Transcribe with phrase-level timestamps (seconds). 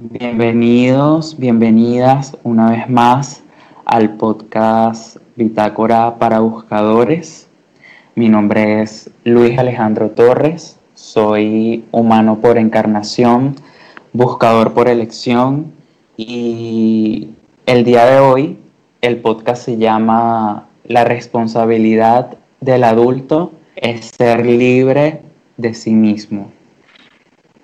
[0.00, 3.42] Bienvenidos, bienvenidas una vez más
[3.84, 7.48] al podcast Bitácora para Buscadores.
[8.14, 13.56] Mi nombre es Luis Alejandro Torres, soy humano por encarnación,
[14.12, 15.72] buscador por elección
[16.16, 17.30] y
[17.66, 18.56] el día de hoy
[19.00, 25.22] el podcast se llama La responsabilidad del adulto es ser libre
[25.56, 26.52] de sí mismo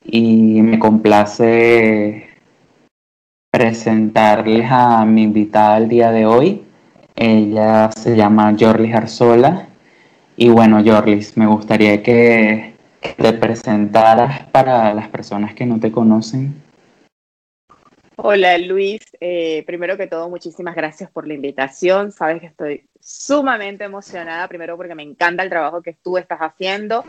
[0.05, 2.29] y me complace
[3.51, 6.63] presentarles a mi invitada el día de hoy.
[7.17, 9.69] Ella se llama Jorlis Arzola.
[10.37, 12.75] Y bueno, Jorlis, me gustaría que
[13.17, 16.63] te presentaras para las personas que no te conocen.
[18.17, 22.13] Hola Luis, eh, primero que todo muchísimas gracias por la invitación.
[22.13, 27.05] Sabes que estoy sumamente emocionada, primero porque me encanta el trabajo que tú estás haciendo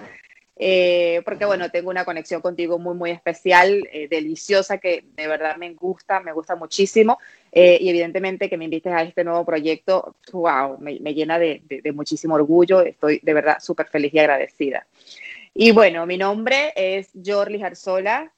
[0.57, 5.57] eh, porque bueno, tengo una conexión contigo muy, muy especial, eh, deliciosa, que de verdad
[5.57, 7.17] me gusta, me gusta muchísimo.
[7.51, 11.91] Eh, y evidentemente que me invites a este nuevo proyecto, wow, me, llena de, de,
[11.91, 14.85] muchísimo orgullo, estoy de verdad súper feliz y agradecida.
[15.53, 18.29] Y bueno, mi nombre es Jorli Arzola,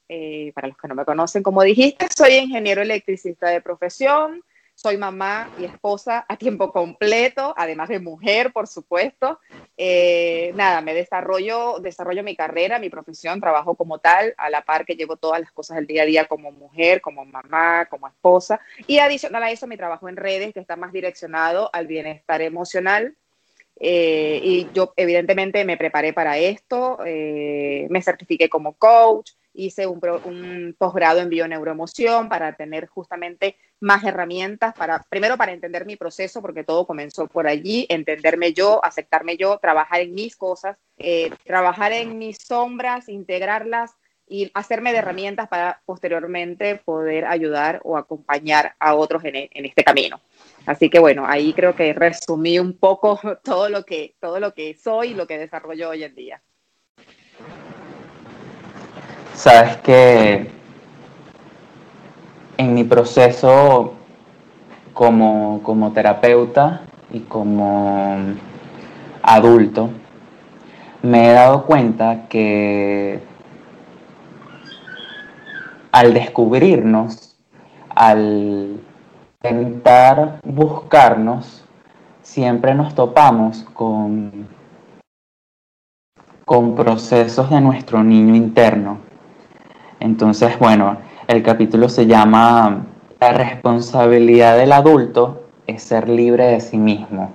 [0.54, 4.44] para los que no me conocen, como dijiste, soy ingeniero electricista de profesión,
[4.78, 9.40] soy mamá y esposa a tiempo completo, además de mujer, por supuesto.
[9.76, 14.86] Eh, nada, me desarrollo, desarrollo mi carrera, mi profesión, trabajo como tal, a la par
[14.86, 18.60] que llevo todas las cosas del día a día como mujer, como mamá, como esposa.
[18.86, 23.16] Y adicional a eso, mi trabajo en redes, que está más direccionado al bienestar emocional.
[23.80, 30.00] Eh, y yo evidentemente me preparé para esto, eh, me certifiqué como coach, hice un,
[30.24, 36.42] un posgrado en bioneuroemoción para tener justamente más herramientas para, primero para entender mi proceso,
[36.42, 41.92] porque todo comenzó por allí, entenderme yo, aceptarme yo, trabajar en mis cosas, eh, trabajar
[41.92, 43.92] en mis sombras, integrarlas
[44.28, 49.84] y hacerme de herramientas para posteriormente poder ayudar o acompañar a otros en, en este
[49.84, 50.20] camino.
[50.66, 54.74] Así que bueno, ahí creo que resumí un poco todo lo que, todo lo que
[54.74, 56.42] soy y lo que desarrollo hoy en día.
[59.34, 60.50] Sabes que
[62.56, 63.94] en mi proceso
[64.92, 68.18] como, como terapeuta y como
[69.22, 69.90] adulto,
[71.02, 73.20] me he dado cuenta que
[75.98, 77.36] al descubrirnos,
[77.94, 78.80] al
[79.42, 81.64] intentar buscarnos,
[82.22, 84.48] siempre nos topamos con,
[86.44, 89.08] con procesos de nuestro niño interno
[90.00, 92.86] entonces, bueno, el capítulo se llama
[93.20, 97.32] La responsabilidad del adulto es ser libre de sí mismo.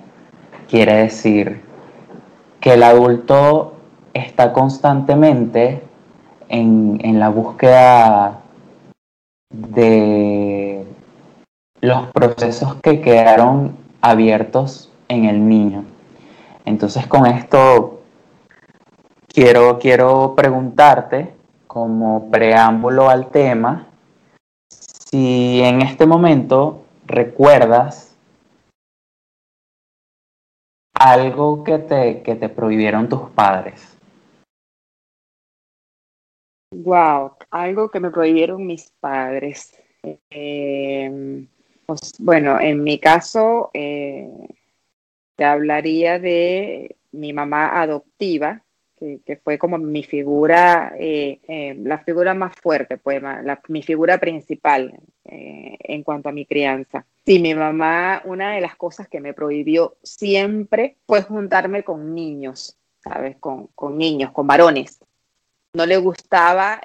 [0.68, 1.60] Quiere decir
[2.60, 3.74] que el adulto
[4.14, 5.82] está constantemente
[6.48, 8.40] en, en la búsqueda
[9.54, 10.84] de
[11.80, 15.84] los procesos que quedaron abiertos en el niño.
[16.64, 18.02] Entonces con esto
[19.28, 21.34] quiero, quiero preguntarte
[21.66, 23.86] como preámbulo al tema,
[24.68, 28.16] si en este momento recuerdas
[30.94, 33.94] algo que te, que te prohibieron tus padres.
[36.74, 39.78] Wow, algo que me prohibieron mis padres.
[40.28, 41.46] Em,
[41.86, 44.28] pues, bueno, en mi caso, eh,
[45.36, 48.64] te hablaría de mi mamá adoptiva,
[48.98, 53.22] que, fue como mi figura, eh, eh, la figura más fuerte, pues,
[53.68, 57.06] mi figura principal eh, en cuanto a mi crianza.
[57.24, 62.76] Sí, mi mamá, una de las cosas que me prohibió siempre fue juntarme con niños,
[62.98, 63.36] ¿sabes?
[63.38, 64.98] Con niños, con varones.
[65.74, 66.80] No le gustaba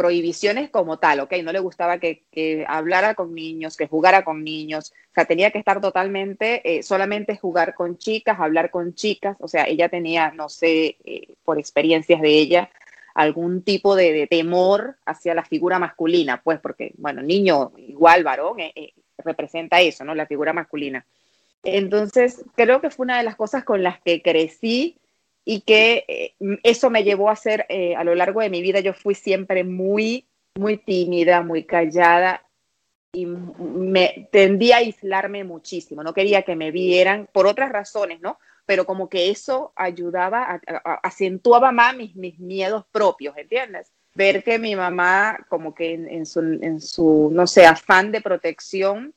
[0.00, 1.34] prohibiciones como tal, ¿ok?
[1.44, 5.58] No le gustaba que, hablara con niños, que jugara con niños, o sea, tenía que
[5.58, 10.48] estar totalmente, eh, solamente jugar con chicas, hablar con chicas, o sea, ella tenía, no
[10.48, 12.70] sé, eh, por experiencias de ella,
[13.14, 18.94] algún tipo de, temor hacia la figura masculina, pues porque, bueno, niño igual varón eh,
[19.18, 20.14] representa eso, ¿no?
[20.14, 21.04] La figura masculina.
[21.62, 24.96] Entonces, creo que fue una de las cosas con las que crecí
[25.50, 28.78] y que eh, eso me llevó a ser, eh, a lo largo de mi vida,
[28.78, 32.46] yo fui siempre muy, muy tímida, muy callada
[33.12, 38.38] y me tendía a aislarme muchísimo, no quería que me vieran por otras razones, ¿no?
[38.64, 40.60] Pero como que eso ayudaba,
[41.02, 43.92] acentuaba más mis, mis miedos propios, ¿entiendes?
[44.14, 49.14] Ver que mi mamá, como que en, su, en su, no sé, afán de protección,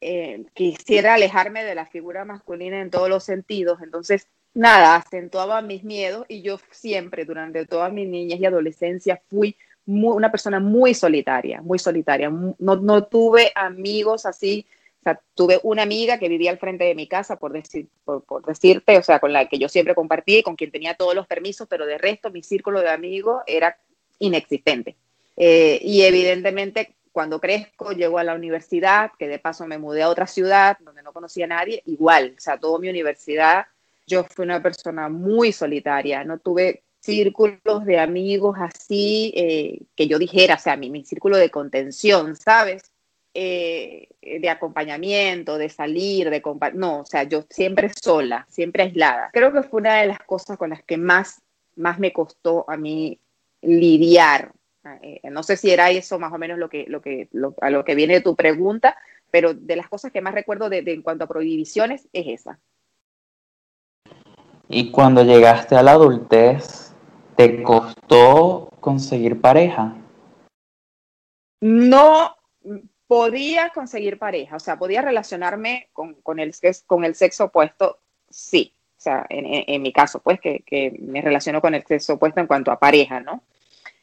[0.00, 5.84] eh, quisiera alejarme de la figura masculina en todos los sentidos, entonces nada, acentuaba mis
[5.84, 9.56] miedos y yo siempre, durante toda mi niñez y adolescencia, fui
[9.86, 12.30] una persona muy solitaria, muy solitaria.
[12.30, 14.66] No, tuve amigos así.
[15.00, 18.44] O sea, tuve una amiga que vivía al frente de mi casa, por, decir, por,
[18.46, 21.26] decirte, o sea, con la que yo siempre compartí y con quien tenía todos los
[21.26, 23.76] permisos, pero de resto mi círculo de amigos era
[24.20, 24.94] inexistente.
[25.36, 30.08] Eh, y evidentemente cuando crezco llego a la universidad, que de paso me mudé a
[30.08, 33.66] otra ciudad donde no conocía a nadie, igual, o sea, toda mi universidad,
[34.06, 40.18] yo fui una persona muy solitaria, no tuve círculos de amigos así eh, que yo
[40.18, 42.92] dijera, o sea, mi, mi círculo de contención, ¿sabes?
[43.34, 46.42] Eh, de acompañamiento, de salir, de
[46.74, 49.30] no, o sea, yo siempre sola, siempre aislada.
[49.32, 51.40] Creo que fue una de las cosas con las que más,
[51.74, 53.18] más me costó a mí
[53.62, 54.52] lidiar.
[55.00, 57.28] Eh, no sé si era eso más o menos lo que, lo que,
[57.60, 58.96] a lo que viene de tu pregunta,
[59.30, 62.58] pero de las cosas que más recuerdo de, en cuanto a prohibiciones es esa.
[64.74, 66.94] Y cuando llegaste a la adultez,
[67.36, 69.94] ¿te costó conseguir pareja?
[71.60, 72.34] No
[73.06, 76.54] podía conseguir pareja, o sea, podía relacionarme con, con, el,
[76.86, 77.98] con el sexo opuesto,
[78.30, 78.74] sí.
[78.96, 82.40] O sea, en, en, mi caso, pues, que, que, me relaciono con el sexo opuesto
[82.40, 83.44] en cuanto a pareja, ¿no?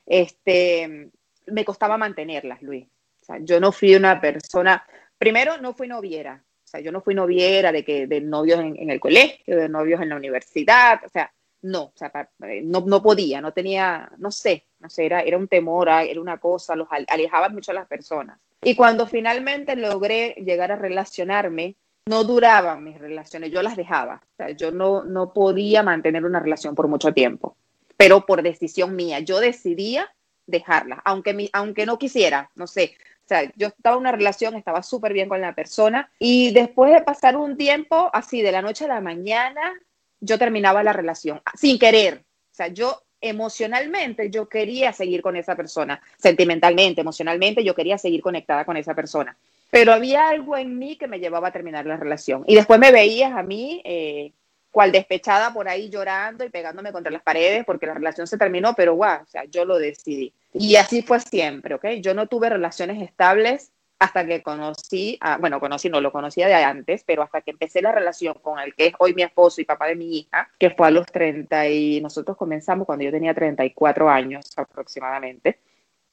[0.05, 1.09] Este,
[1.47, 2.85] me costaba mantenerlas, Luis.
[3.23, 4.85] O sea, yo no fui una persona,
[5.17, 8.77] primero no fui noviera, o sea, yo no fui noviera de que de novios en,
[8.77, 11.31] en el colegio, de novios en la universidad, o sea,
[11.63, 15.35] no, o sea, eh, no, no podía, no tenía, no sé, no sé, era, era
[15.37, 18.39] un temor, era una cosa, los alejaba mucho a las personas.
[18.61, 21.75] Y cuando finalmente logré llegar a relacionarme,
[22.05, 26.39] no duraban mis relaciones, yo las dejaba, o sea, yo no, no podía mantener una
[26.39, 27.57] relación por mucho tiempo,
[27.97, 30.13] pero por decisión mía, yo decidía
[30.45, 32.95] dejarla, aunque, mi, aunque no quisiera, no sé,
[33.29, 37.01] sea, yo estaba en una relación, estaba súper bien con la persona y después de
[37.01, 39.73] pasar un tiempo así de la noche a la mañana,
[40.19, 42.23] yo terminaba la relación sin querer.
[42.51, 48.21] O sea, yo emocionalmente yo quería seguir con esa persona, sentimentalmente, emocionalmente yo quería seguir
[48.21, 49.37] conectada con esa persona,
[49.69, 52.43] pero había algo en mí que me llevaba a terminar la relación.
[52.47, 54.31] Y después me veías a mí, eh,
[54.71, 58.73] cual despechada por ahí llorando y pegándome contra las paredes porque la relación se terminó,
[58.75, 60.33] pero guau, o sea, yo lo decidí.
[60.53, 61.85] Y así fue siempre, ¿ok?
[62.01, 66.53] Yo no tuve relaciones estables hasta que conocí, a, bueno, conocí, no lo conocía de
[66.53, 69.65] antes, pero hasta que empecé la relación con el que es hoy mi esposo y
[69.65, 73.33] papá de mi hija, que fue a los 30 y nosotros comenzamos cuando yo tenía
[73.33, 75.59] 34 años aproximadamente.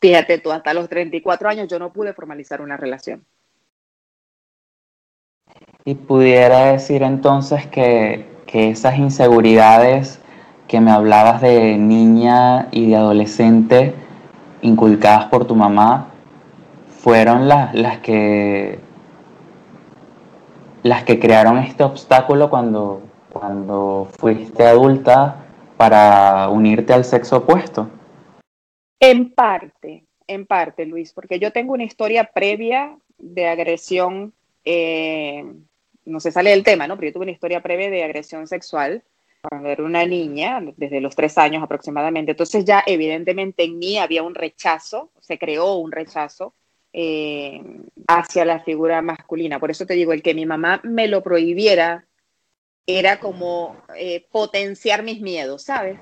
[0.00, 3.24] Fíjate tú, hasta los 34 años yo no pude formalizar una relación.
[5.84, 10.20] Y pudiera decir entonces que, que esas inseguridades
[10.68, 13.94] que me hablabas de niña y de adolescente
[14.62, 16.08] inculcadas por tu mamá
[16.88, 18.80] fueron las, las que
[20.82, 23.02] las que crearon este obstáculo cuando,
[23.32, 25.44] cuando fuiste adulta
[25.76, 27.90] para unirte al sexo opuesto?
[29.00, 34.32] En parte, en parte, Luis, porque yo tengo una historia previa de agresión,
[34.64, 35.44] eh,
[36.06, 36.96] no se sale del tema, ¿no?
[36.96, 39.02] Pero yo tuve una historia previa de agresión sexual
[39.42, 42.32] cuando era una niña, desde los tres años aproximadamente.
[42.32, 46.54] Entonces ya evidentemente en mí había un rechazo, se creó un rechazo
[46.92, 47.62] eh,
[48.08, 49.60] hacia la figura masculina.
[49.60, 52.06] Por eso te digo, el que mi mamá me lo prohibiera
[52.86, 55.98] era como eh, potenciar mis miedos, ¿sabes?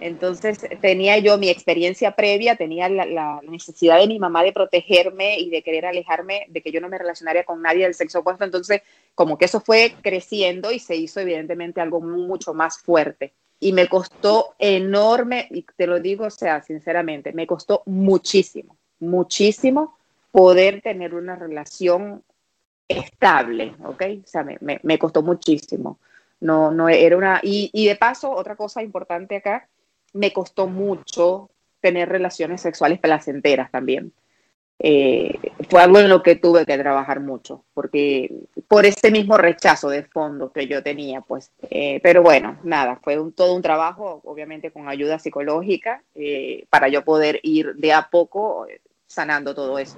[0.00, 5.50] Entonces tenía yo mi experiencia previa, tenía la, necesidad de mi mamá de protegerme y
[5.50, 8.44] de querer alejarme, de que yo no me relacionaría con nadie del sexo opuesto.
[8.44, 8.82] Entonces,
[9.14, 13.32] como que eso fue creciendo y se hizo evidentemente algo mucho más fuerte.
[13.58, 19.96] Y me costó enorme, y te lo digo, o sea, sinceramente, me costó muchísimo muchísimo
[20.30, 22.22] poder tener una relación
[22.88, 24.02] estable, ¿ok?
[24.24, 25.98] O sea, me, costó muchísimo.
[26.40, 27.40] No, no era una...
[27.42, 29.68] Y, y, de paso, otra cosa importante acá,
[30.16, 34.12] me costó mucho tener relaciones sexuales placenteras también.
[34.78, 35.38] Eh,
[35.70, 38.30] fue algo en lo que tuve que trabajar mucho, porque
[38.68, 41.50] por ese mismo rechazo de fondo que yo tenía, pues.
[41.70, 47.04] Eh, pero bueno, nada, fue todo un trabajo, obviamente con ayuda psicológica, eh, para yo
[47.04, 48.66] poder ir de a poco
[49.06, 49.96] sanando todo eso.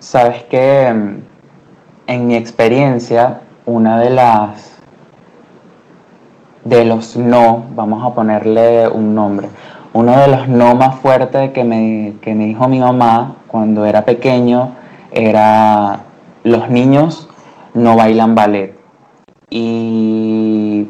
[0.00, 1.22] Sabes que mm,
[2.08, 4.73] en mi experiencia, una de las
[6.64, 9.48] de los no, vamos a ponerle un nombre,
[9.92, 14.04] uno de los no más fuertes que me, que me dijo mi mamá cuando era
[14.04, 14.72] pequeño
[15.12, 16.00] era
[16.42, 17.28] los niños
[17.74, 18.76] no bailan ballet.
[19.50, 20.88] Y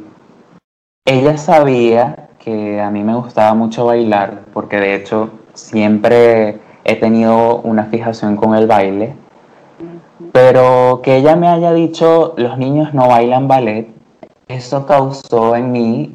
[1.04, 7.60] ella sabía que a mí me gustaba mucho bailar, porque de hecho siempre he tenido
[7.60, 9.14] una fijación con el baile,
[10.32, 13.93] pero que ella me haya dicho los niños no bailan ballet,
[14.48, 16.14] eso causó en mí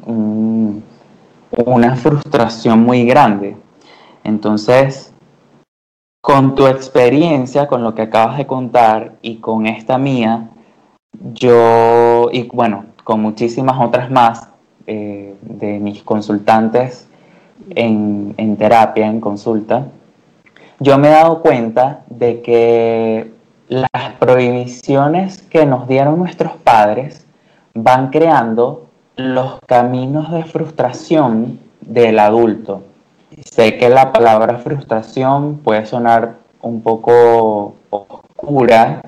[1.50, 3.56] una frustración muy grande.
[4.24, 5.12] Entonces,
[6.22, 10.50] con tu experiencia, con lo que acabas de contar y con esta mía,
[11.34, 14.48] yo, y bueno, con muchísimas otras más
[14.86, 17.08] eh, de mis consultantes
[17.70, 19.86] en, en terapia, en consulta,
[20.78, 23.32] yo me he dado cuenta de que
[23.68, 27.26] las prohibiciones que nos dieron nuestros padres
[27.74, 28.86] van creando
[29.16, 32.82] los caminos de frustración del adulto.
[33.44, 39.00] Sé que la palabra frustración puede sonar un poco oscura,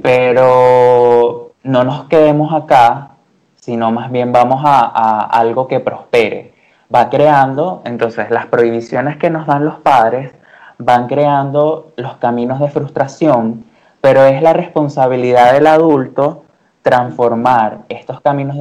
[0.00, 3.10] pero no nos quedemos acá,
[3.56, 6.54] sino más bien vamos a, algo que prospere.
[6.94, 10.32] Va creando, entonces, las prohibiciones que nos dan los padres
[10.78, 13.64] van creando los caminos de frustración,
[14.00, 16.44] pero es la responsabilidad del adulto
[16.86, 18.56] transformar estos caminos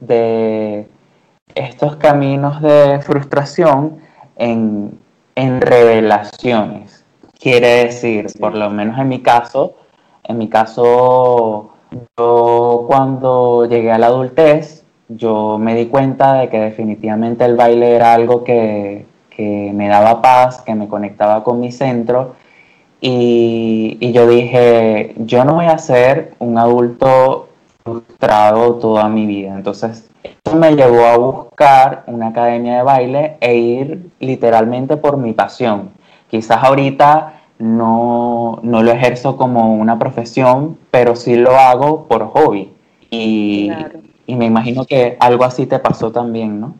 [0.00, 0.86] de,
[1.54, 4.00] estos caminos de frustración
[4.36, 4.98] en,
[5.34, 7.06] en revelaciones.
[7.40, 9.76] Quiere decir, por lo menos en mi caso,
[10.24, 11.70] en mi caso,
[12.18, 17.96] yo cuando llegué a la adultez, yo me di cuenta de que definitivamente el baile
[17.96, 22.34] era algo que, que me daba paz, que me conectaba con mi centro.
[23.00, 27.46] Y, y, yo dije, yo no voy a ser un adulto
[27.82, 29.54] frustrado toda mi vida.
[29.54, 35.32] Entonces, eso me llevó a buscar una academia de baile e ir literalmente por mi
[35.32, 35.90] pasión.
[36.28, 42.72] Quizás ahorita no, no lo ejerzo como una profesión, pero sí lo hago por hobby.
[43.10, 43.70] Y,
[44.26, 46.74] y me imagino que algo así te pasó también, ¿no?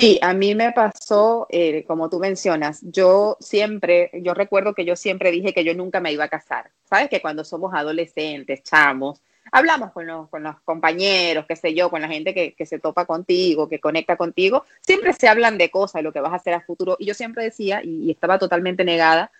[0.00, 4.96] Sí, a mí me pasó, eh, como tú mencionas, yo siempre, yo recuerdo que yo
[4.96, 6.72] siempre dije que yo nunca me iba a casar.
[6.82, 9.22] Sabes que cuando somos adolescentes, chamos,
[9.52, 12.78] hablamos con los, con los compañeros, qué sé yo, con la gente que, que, se
[12.78, 16.36] topa contigo, que conecta contigo, siempre se hablan de cosas, de lo que vas a
[16.36, 16.96] hacer a futuro.
[16.98, 19.30] Y yo siempre decía, y, estaba totalmente negada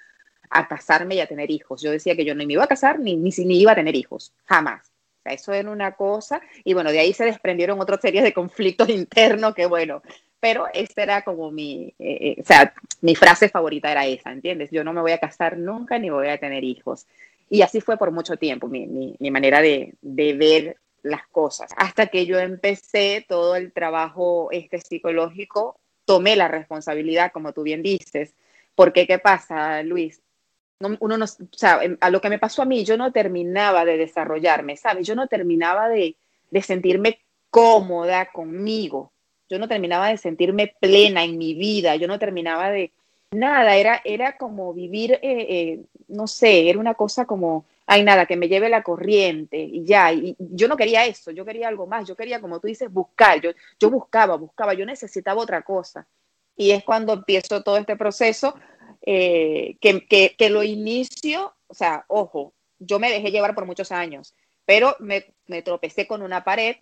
[0.51, 1.83] a casarme y a tener hijos.
[1.83, 3.95] Yo decía que yo no me iba a casar ni, ni, ni iba a tener
[3.95, 4.89] hijos, jamás.
[4.89, 6.41] O sea, eso era una cosa.
[6.65, 10.03] Y bueno, de ahí se desprendieron otras series de conflictos internos que, bueno,
[10.41, 14.71] pero esta era como mi, eh, eh, o sea, mi frase favorita era esa, ¿entiendes?
[14.71, 17.07] Yo no me voy a casar nunca ni voy a tener hijos.
[17.51, 21.71] Y así fue por mucho tiempo mi, mi, manera de, de, ver las cosas.
[21.77, 27.83] Hasta que yo empecé todo el trabajo este psicológico, tomé la responsabilidad, como tú bien
[27.83, 28.35] dices.
[28.75, 30.23] Porque, ¿qué pasa, Luis?
[30.81, 33.85] No, uno no, o sea, a lo que me pasó a mí, yo no terminaba
[33.85, 35.07] de desarrollarme, ¿sabes?
[35.07, 36.17] Yo no terminaba de,
[36.51, 39.13] de sentirme cómoda conmigo.
[39.49, 41.97] Yo no terminaba de sentirme plena en mi vida.
[41.97, 42.93] Yo no terminaba de,
[43.31, 48.27] nada, era, era como vivir, eh, eh, no sé, era una cosa como, ay, nada,
[48.27, 50.13] que me lleve la corriente y ya.
[50.13, 53.41] Y yo no quería eso, yo quería algo más, yo quería, como tú dices, buscar.
[53.41, 56.07] Yo, yo buscaba, buscaba, yo necesitaba otra cosa.
[56.57, 58.55] Y es cuando empiezo todo este proceso
[59.03, 63.93] eh, que, que, que, lo inicio, o sea, ojo, yo me dejé llevar por muchos
[63.93, 66.77] años, pero me, me tropecé con una pared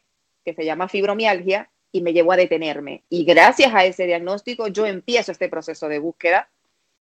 [0.44, 3.04] que se llama fibromialgia y me llevó a detenerme.
[3.08, 6.48] Y gracias a ese diagnóstico yo empiezo este proceso de búsqueda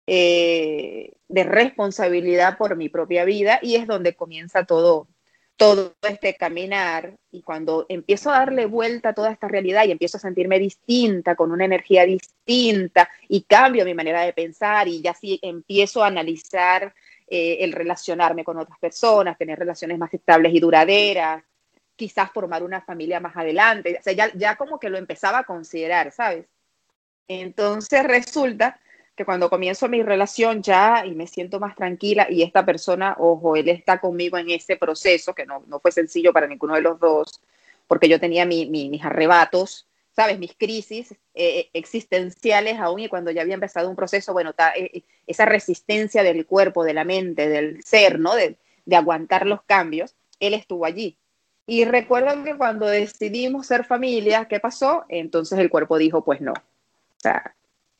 [0.06, 5.08] eh, de responsabilidad por mi propia vida y es donde comienza todo,
[5.56, 10.18] todo este caminar y cuando empiezo a darle vuelta a toda esta realidad y empiezo
[10.18, 15.14] a sentirme distinta, con una energía distinta y cambio mi manera de pensar y ya
[15.14, 16.94] sí empiezo a analizar
[17.26, 21.42] eh, el relacionarme con otras personas, tener relaciones más estables y duraderas,
[21.96, 23.98] quizás formar una familia más adelante.
[24.00, 26.46] O sea, ya, como que lo empezaba a considerar, ¿sabes?
[27.28, 28.80] Entonces resulta
[29.16, 33.56] que cuando comienzo mi relación ya y me siento más tranquila y esta persona, ojo,
[33.56, 36.98] él está conmigo en ese proceso, que no, no fue sencillo para ninguno de los
[36.98, 37.40] dos,
[37.86, 40.38] porque yo tenía mi, mis arrebatos, ¿sabes?
[40.38, 45.02] Mis crisis eh, eh, existenciales aún y cuando ya había empezado un proceso, bueno, eh,
[45.26, 48.34] esa resistencia del cuerpo, de la mente, del ser, ¿no?
[48.34, 51.16] De, de aguantar los cambios, él estuvo allí.
[51.66, 55.04] Y recuerdo que cuando decidimos ser familia, ¿qué pasó?
[55.08, 56.52] Entonces el cuerpo dijo, pues no.
[56.52, 57.54] O sea,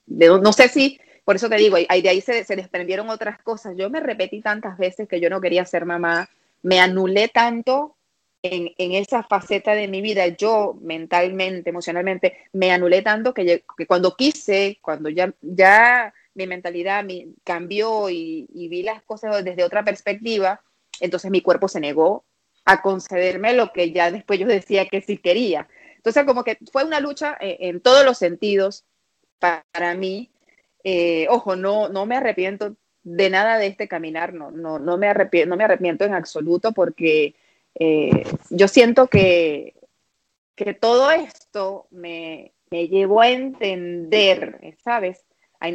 [0.06, 3.74] no sé si, por eso te digo, de ahí se, desprendieron otras cosas.
[3.76, 6.28] Yo me repetí tantas veces que yo no quería ser mamá,
[6.62, 7.96] me anulé tanto
[8.42, 14.14] en, en esa faceta de mi vida, yo mentalmente, emocionalmente, me anulé tanto que, cuando
[14.14, 20.60] quise, cuando ya, ya mi mentalidad me cambió y vi las cosas desde otra perspectiva,
[21.00, 22.24] entonces mi cuerpo se negó
[22.64, 25.68] a concederme lo que ya después yo decía que sí quería.
[25.96, 28.84] Entonces, como que fue una lucha eh, en todos los sentidos
[29.38, 30.30] para, mí.
[30.82, 35.08] Eh, ojo, no, no me arrepiento de nada de este caminar, no, no, no, me,
[35.08, 37.34] arrepiento, no me arrepiento en absoluto porque
[37.74, 39.74] eh, yo siento que,
[40.54, 45.24] que todo esto me, me llevó a entender, ¿sabes?
[45.60, 45.68] A,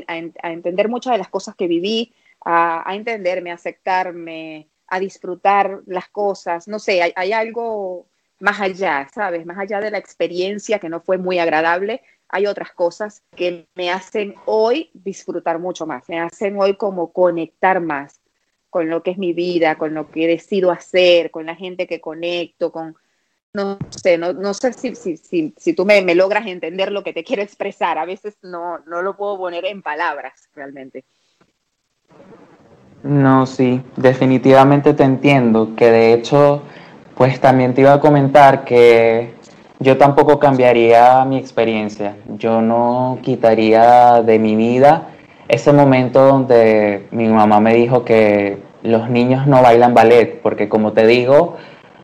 [0.52, 2.14] entender muchas de las cosas que viví,
[2.46, 6.68] a, entenderme, a aceptarme, a disfrutar las cosas.
[6.68, 8.08] No sé, hay, algo
[8.40, 9.46] más allá, ¿sabes?
[9.46, 13.92] Más allá de la experiencia que no fue muy agradable, hay otras cosas que me
[13.92, 18.22] hacen hoy disfrutar mucho más, me hacen hoy como conectar más
[18.70, 22.00] con lo que es mi vida, con lo que decido hacer, con la gente que
[22.00, 22.96] conecto, con,
[23.54, 27.04] no sé, no, no sé si, si, si, si tú me, me, logras entender lo
[27.04, 31.04] que te quiero expresar, a veces no, no lo puedo poner en palabras realmente.
[33.04, 36.64] No, sí, definitivamente te entiendo, que de hecho,
[37.16, 39.34] pues también te iba a comentar que
[39.80, 42.18] yo tampoco cambiaría mi experiencia.
[42.38, 45.08] Yo no quitaría de mi vida
[45.48, 50.92] ese momento donde mi mamá me dijo que los niños no bailan ballet, porque como
[50.92, 51.56] te digo,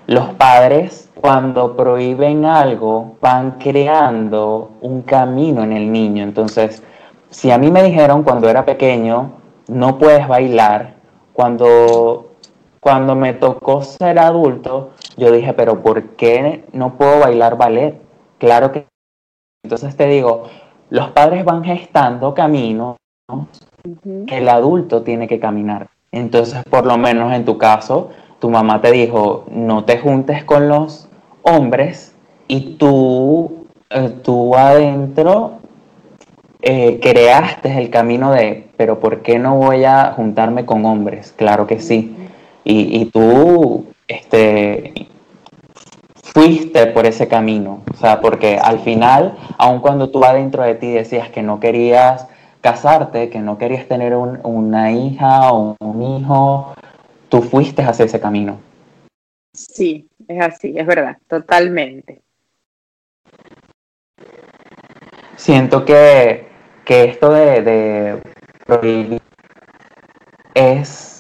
[0.07, 6.23] los padres cuando prohíben algo van creando un camino en el niño.
[6.23, 6.81] Entonces,
[7.29, 10.95] si a mí me dijeron cuando era pequeño, no puedes bailar,
[11.33, 12.31] cuando,
[12.79, 17.99] cuando me tocó ser adulto, yo dije, pero ¿por qué no puedo bailar ballet?
[18.37, 18.85] Claro que...
[19.63, 20.43] Entonces te digo,
[20.89, 22.95] los padres van gestando caminos
[24.27, 25.89] que el adulto tiene que caminar.
[26.11, 30.69] Entonces, por lo menos en tu caso, tu mamá te dijo, no te juntes con
[30.69, 31.09] los
[31.41, 32.15] hombres
[32.47, 35.59] y tú, eh, tú adentro
[36.61, 41.33] eh, creaste el camino de, pero ¿por qué no voy a juntarme con hombres?
[41.35, 42.15] Claro que sí.
[42.63, 45.07] Y, y tú este,
[46.35, 50.91] fuiste por ese camino, o sea, porque al final, aun cuando tú adentro de ti
[50.91, 52.27] decías que no querías
[52.59, 56.73] casarte, que no querías tener una hija o un hijo,
[57.29, 58.57] tú fuiste hacia ese camino.
[59.53, 62.24] Sí, es así, es verdad, totalmente.
[65.35, 66.47] Siento que,
[66.87, 68.21] esto de, de
[68.65, 69.21] prohibir
[70.53, 71.15] es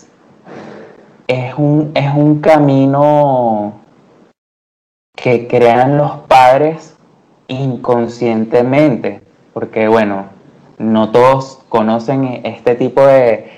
[1.27, 3.81] es un, es un camino
[5.15, 6.95] que crean los padres
[7.47, 9.21] inconscientemente,
[9.53, 10.25] porque bueno,
[10.77, 13.51] no todos conocen este tipo de,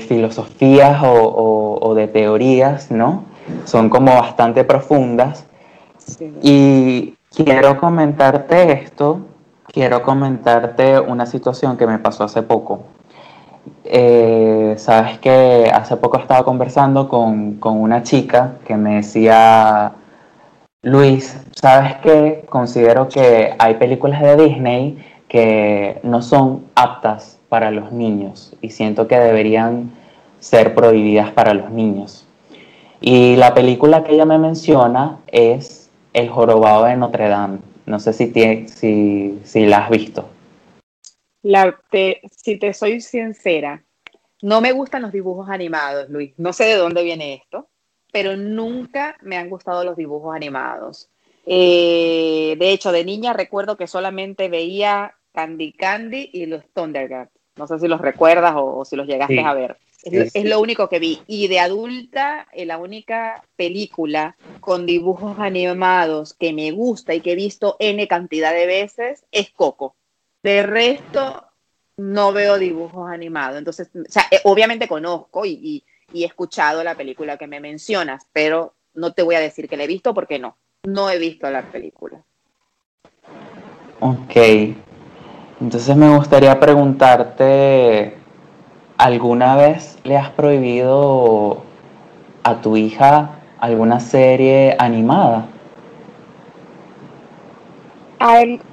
[0.00, 3.24] filosofías o, de teorías, ¿no?
[3.66, 5.46] Son como bastante profundas.
[6.42, 9.20] Y quiero comentarte esto,
[9.72, 12.84] quiero comentarte una situación que me pasó hace poco.
[13.84, 19.92] Eh, sabes que hace poco estaba conversando con, una chica que me decía,
[20.82, 24.98] Luis, ¿sabes que Considero que hay películas de Disney
[25.28, 29.92] que no son aptas para los niños y siento que deberían
[30.40, 32.26] ser prohibidas para los niños.
[33.00, 37.58] Y la película que ella me menciona es El jorobado de Notre Dame.
[37.86, 38.32] No sé si,
[38.68, 40.28] si, si la has visto.
[41.42, 41.78] La,
[42.30, 43.84] si te soy sincera,
[44.40, 46.32] no me gustan los dibujos animados, Luis.
[46.38, 47.68] No sé de dónde viene esto,
[48.12, 51.10] pero nunca me han gustado los dibujos animados.
[51.46, 57.32] Eh, de hecho, de niña recuerdo que solamente veía Candy Candy y los Thundercats.
[57.56, 59.78] No sé si los recuerdas o, si los llegaste a ver.
[60.04, 61.22] Es, es, lo único que vi.
[61.26, 67.32] Y de adulta, eh, la única película con dibujos animados que me gusta y que
[67.32, 69.96] he visto N cantidad de veces es Coco.
[70.42, 71.46] De resto,
[71.96, 73.58] no veo dibujos animados.
[73.58, 78.74] Entonces, o sea, eh, obviamente conozco y, he escuchado la película que me mencionas, pero
[78.94, 81.62] no te voy a decir que la he visto porque no, no he visto la
[81.72, 82.22] película.
[83.98, 84.36] Ok.
[85.60, 88.16] Entonces me gustaría preguntarte,
[88.98, 91.62] ¿alguna vez le has prohibido
[92.44, 93.30] a tu hija
[93.60, 95.46] alguna serie animada?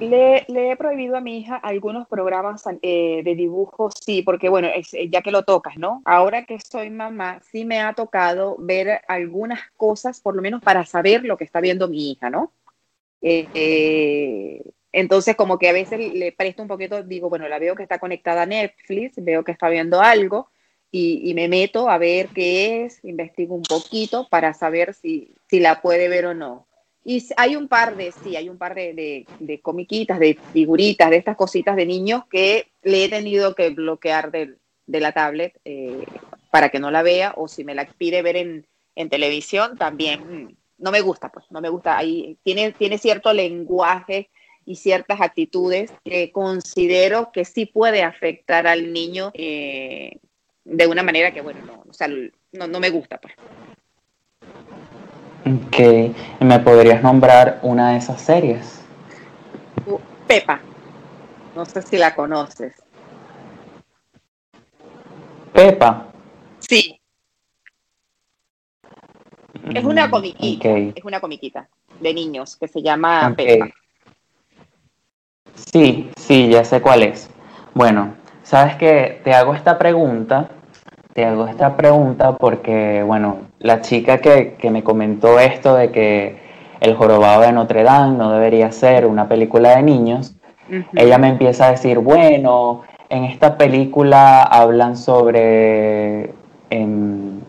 [0.00, 5.10] le, he prohibido a mi hija algunos programas eh, de dibujo, sí, porque bueno, eh,
[5.10, 6.02] ya que lo tocas, ¿no?
[6.04, 10.86] Ahora que soy mamá, sí me ha tocado ver algunas cosas, por lo menos para
[10.86, 12.52] saber lo que está viendo mi hija, ¿no?
[13.20, 17.82] Eh, entonces, como que a veces le presto un poquito, digo, bueno, la veo que
[17.82, 20.50] está conectada a Netflix, veo que está viendo algo
[20.90, 25.60] y, y me meto a ver qué es, investigo un poquito para saber si, si
[25.60, 26.66] la puede ver o no.
[27.04, 31.16] Y hay un par de, sí, hay un par de, de, comiquitas, de figuritas, de
[31.16, 36.04] estas cositas de niños que le he tenido que bloquear de, la tablet eh,
[36.50, 38.66] para que no la vea o si me la pide ver en,
[39.08, 41.96] televisión también mm, no me gusta, pues no me gusta.
[41.96, 44.28] Ahí tiene, tiene cierto lenguaje
[44.64, 50.18] y ciertas actitudes que considero que sí puede afectar al niño eh,
[50.64, 53.34] de una manera que, bueno, no, o sea, no, no me gusta, pues.
[55.44, 58.80] Ok, ¿me podrías nombrar una de esas series?
[60.26, 60.60] Pepa.
[61.56, 62.74] No sé si la conoces.
[65.52, 66.12] Pepa.
[66.60, 67.00] Sí.
[69.74, 70.68] Es una comiquita.
[70.94, 71.68] Es una comiquita
[72.00, 73.68] de niños que se llama Pepa.
[75.72, 77.30] Sí, sí, ya sé cuál es.
[77.72, 80.50] Bueno, sabes que te hago esta pregunta,
[81.14, 86.42] te hago esta pregunta porque, bueno, la chica que, me comentó esto de que
[86.80, 90.36] El jorobado de Notre Dame no debería ser una película de niños,
[90.94, 96.34] ella me empieza a decir, bueno, en esta película hablan sobre,
[96.68, 97.40] em,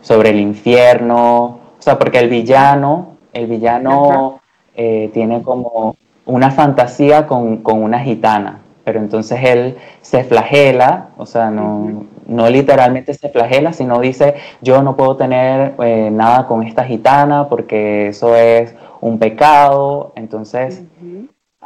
[0.00, 1.44] sobre el infierno,
[1.78, 4.40] o sea, porque el villano, el villano
[4.74, 11.50] eh, tiene como una fantasía con, una gitana, pero entonces él se flagela, o sea,
[11.50, 16.84] no, no literalmente se flagela, sino dice, yo no puedo tener eh, nada con esta
[16.84, 20.12] gitana porque eso es un pecado.
[20.16, 20.82] Entonces,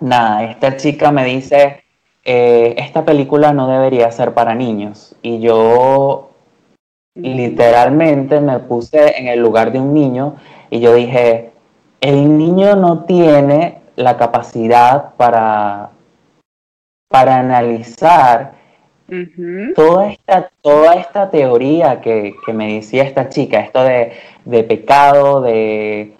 [0.00, 1.82] nada, esta chica me dice,
[2.24, 5.14] eh, esta película no debería ser para niños.
[5.22, 6.30] Y yo
[7.14, 10.34] literalmente me puse en el lugar de un niño
[10.68, 11.50] y yo dije,
[12.00, 15.90] el niño no tiene la capacidad para,
[17.08, 18.52] para analizar
[19.74, 26.16] toda, esta, toda esta teoría que, me decía esta chica, esto de, pecado, de,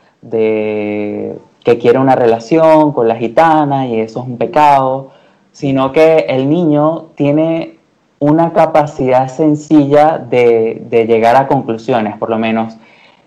[1.65, 5.11] que quiere una relación con la gitana y eso es un pecado,
[5.53, 7.79] sino que el niño tiene
[8.19, 12.77] una capacidad sencilla de, de llegar a conclusiones, por lo menos.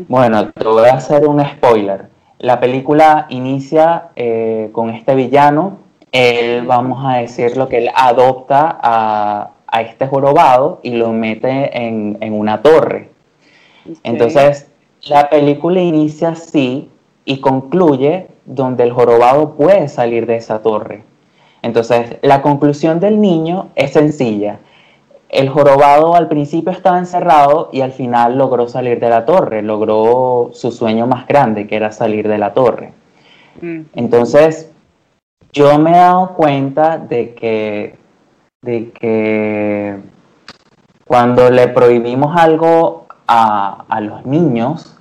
[0.08, 5.80] Bueno, te voy a hacer un spoiler la película inicia eh, con este villano,
[6.12, 12.18] él, vamos a decir lo que él adopta a, este jorobado y lo mete en,
[12.34, 13.10] una torre.
[14.04, 14.68] Entonces,
[15.04, 16.90] la película inicia así
[17.24, 21.04] y concluye donde el jorobado puede salir de esa torre.
[21.62, 24.60] Entonces, la conclusión del niño es sencilla
[25.30, 30.50] el jorobado al principio estaba encerrado y al final logró salir de la torre, logró
[30.54, 32.94] su sueño más grande, que era salir de la torre.
[33.62, 33.82] Mm.
[33.94, 34.72] Entonces,
[35.52, 37.96] yo me he dado cuenta de que,
[38.62, 39.98] de que
[41.06, 44.98] cuando le prohibimos algo a, los niños,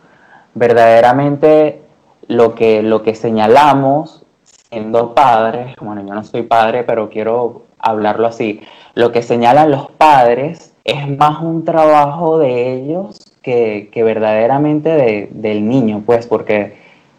[0.54, 1.82] verdaderamente
[2.26, 8.26] lo que, lo que señalamos siendo padres, bueno, yo no soy padre, pero quiero hablarlo
[8.26, 8.60] así,
[8.94, 16.02] lo que señalan los padres es más un trabajo de ellos que, verdaderamente del niño,
[16.04, 16.76] pues, porque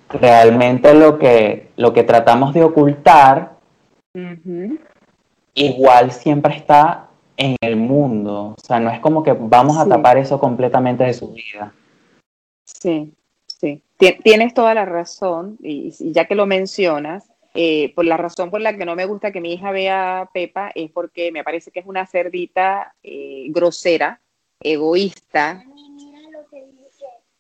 [0.10, 3.54] realmente lo que, lo que tratamos de ocultar
[5.54, 8.56] igual siempre está en el mundo.
[8.58, 11.74] O sea, no es como que vamos a tapar eso completamente de su vida.
[12.66, 13.14] Sí,
[13.48, 13.84] sí.
[13.98, 18.78] Tienes toda la razón, y ya que lo mencionas, eh, por la razón por la
[18.78, 21.86] que no me gusta que mi hija vea Pepa es porque me parece que es
[21.86, 24.22] una cerdita eh, grosera,
[24.60, 25.64] egoísta,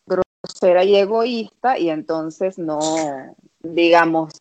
[0.06, 2.80] grosera y egoísta, y entonces no,
[3.60, 4.34] digamos,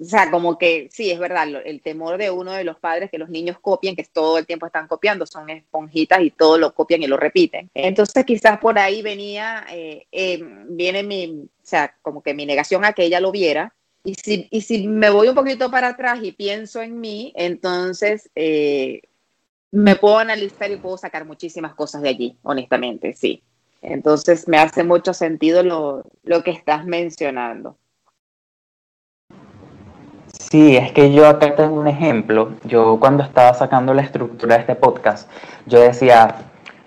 [0.00, 3.18] o sea, como que sí, es verdad, el temor de uno de los padres que
[3.18, 7.02] los niños copien, que todo el tiempo están copiando, son esponjitas y todo lo copian
[7.02, 7.70] y lo repiten.
[7.72, 10.06] Entonces quizás por ahí venía, eh,
[10.68, 13.72] viene mi, o sea, como que mi negación a que ella lo viera,
[14.04, 18.30] y si, y si me voy un poquito para atrás y pienso en mí, entonces
[18.34, 19.00] eh,
[19.72, 23.42] me puedo analizar y puedo sacar muchísimas cosas de allí, honestamente, sí.
[23.80, 27.76] Entonces me hace mucho sentido lo, lo que estás mencionando.
[30.38, 32.52] Sí, es que yo acá tengo un ejemplo.
[32.64, 35.30] Yo cuando estaba sacando la estructura de este podcast,
[35.66, 36.36] yo decía,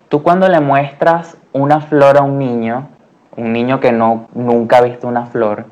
[0.10, 2.90] tú cuando le muestras una flor a un niño,
[3.36, 5.66] un niño que no, nunca ha visto una flor,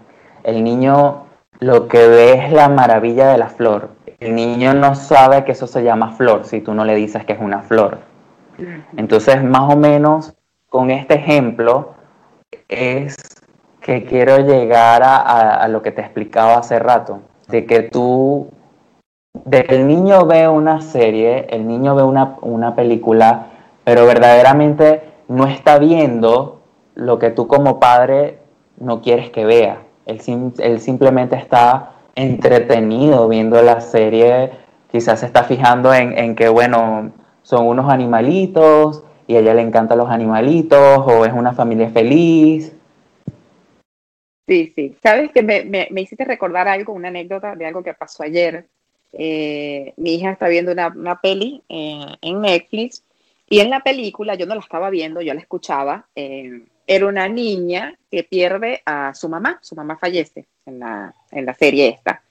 [0.44, 1.25] el niño
[1.60, 3.90] lo que ve es la maravilla de la flor.
[4.20, 7.34] El niño no sabe que eso se llama flor si tú no le dices que
[7.34, 8.00] es una flor.
[8.96, 10.34] Entonces, más o menos
[10.70, 11.94] con este ejemplo
[12.68, 13.16] es
[13.82, 18.50] que quiero llegar a, lo que te explicaba hace rato, de que tú,
[19.34, 23.48] de que el niño ve una serie, el niño ve una, una película,
[23.84, 26.62] pero verdaderamente no está viendo
[26.96, 28.40] lo que tú como padre
[28.80, 29.85] no quieres que vea.
[30.06, 34.52] Él, simplemente está entretenido viendo la serie,
[34.92, 39.98] quizás se está fijando en, que, bueno, son unos animalitos y a ella le encantan
[39.98, 42.74] los animalitos o es una familia feliz.
[44.48, 44.96] Sí, sí.
[45.02, 48.68] Sabes que me, me, hiciste recordar algo, una anécdota de algo que pasó ayer.
[49.12, 53.04] Eh, mi hija está viendo una, una peli eh, en Netflix
[53.50, 56.08] y en la película yo no la estaba viendo, yo la escuchaba.
[56.16, 61.46] Eh, era una niña que pierde a su mamá, su mamá fallece en la, en
[61.46, 62.24] la serie esta.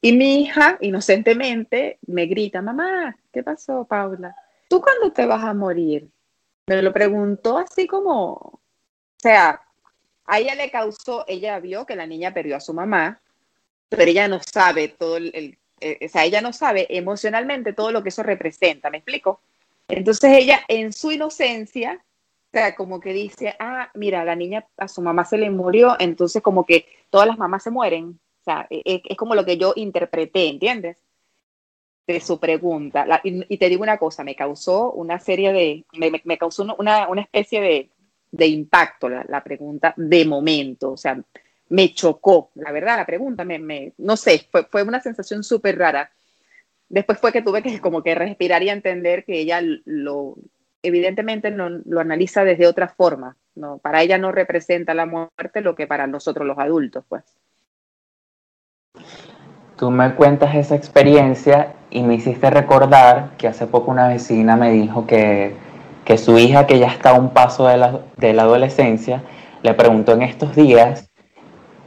[0.00, 4.34] Y mi hija, inocentemente, me grita, mamá, ¿qué pasó, Paula?
[4.68, 6.08] ¿Tú cuándo te vas a morir?
[6.66, 8.60] Me lo preguntó así como, o
[9.16, 9.62] sea,
[10.26, 13.20] a ella le causó, ella vio que la niña perdió a su mamá,
[13.88, 18.02] pero ella no sabe todo el, eh, o sea, ella no sabe emocionalmente todo lo
[18.02, 19.40] que eso representa, ¿me explico?
[19.88, 22.02] Entonces ella en su inocencia,
[22.54, 25.96] o sea, como que dice, ah, mira, la niña a su mamá se le murió,
[25.98, 29.44] entonces como que todas las mamás se mueren, o sea, e, e, es, como lo
[29.44, 31.02] que yo interpreté, ¿entiendes?
[32.06, 33.06] De su pregunta.
[33.24, 37.60] y, te digo una cosa, me causó una serie de, me, causó una, una, especie
[37.60, 37.90] de,
[38.30, 41.20] de impacto la, la, pregunta de momento, o sea,
[41.70, 45.76] me chocó, la verdad, la pregunta, me, me no sé, fue, fue una sensación súper
[45.76, 46.12] rara.
[46.88, 50.36] Después fue que tuve que como que respirar y entender que ella lo,
[50.84, 53.78] evidentemente no, lo analiza desde otra forma, ¿no?
[53.78, 57.24] Para ella no representa la muerte lo que para nosotros los adultos, pues.
[59.76, 64.70] Tú me cuentas esa experiencia y me hiciste recordar que hace poco una vecina me
[64.70, 65.56] dijo que,
[66.16, 69.22] su hija, que ya está a un paso de la, de la, adolescencia,
[69.62, 71.10] le preguntó en estos días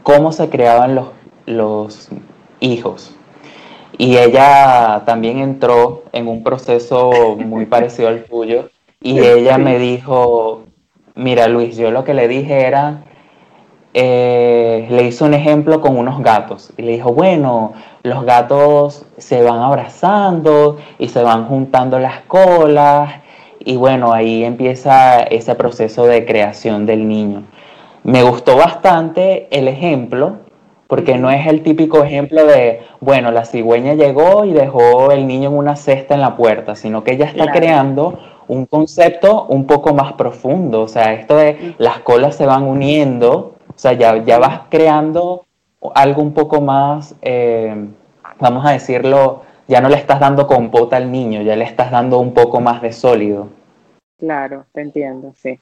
[0.03, 1.10] cómo se creaban los,
[1.45, 2.10] los
[2.60, 3.15] hijos.
[3.97, 8.69] Y ella también entró en un proceso muy parecido al tuyo
[9.08, 10.63] y ella me dijo,
[11.15, 13.04] mira Luis, yo lo que le dije era
[13.93, 17.72] eh, le hizo un ejemplo con unos gatos y le dijo, bueno,
[18.04, 23.13] los gatos se van abrazando y se van juntando las colas
[23.60, 27.43] y bueno, ahí empieza ese proceso de creación del niño.
[28.04, 30.36] Me gustó bastante el ejemplo
[30.88, 35.50] porque no es el típico ejemplo de, bueno, la cigüeña llegó y dejó el niño
[35.50, 39.93] en una cesta en la puerta, sino que ella está creando un concepto un poco
[39.93, 44.39] más profundo, o sea, esto de las colas se van uniendo o sea, ya, ya
[44.39, 45.45] vas creando
[45.93, 47.88] algo un poco más, eh,
[48.39, 52.17] vamos a decirlo, ya no le estás dando compota al niño, ya le estás dando
[52.17, 53.49] un poco más de sólido.
[54.17, 55.60] Claro, te entiendo, sí.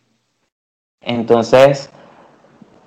[1.02, 1.92] Entonces,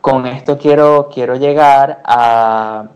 [0.00, 2.88] con esto quiero, quiero llegar a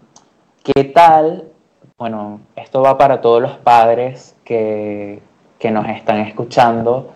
[0.62, 1.50] qué tal,
[1.98, 5.20] bueno, esto va para todos los padres que,
[5.62, 7.12] que nos están escuchando,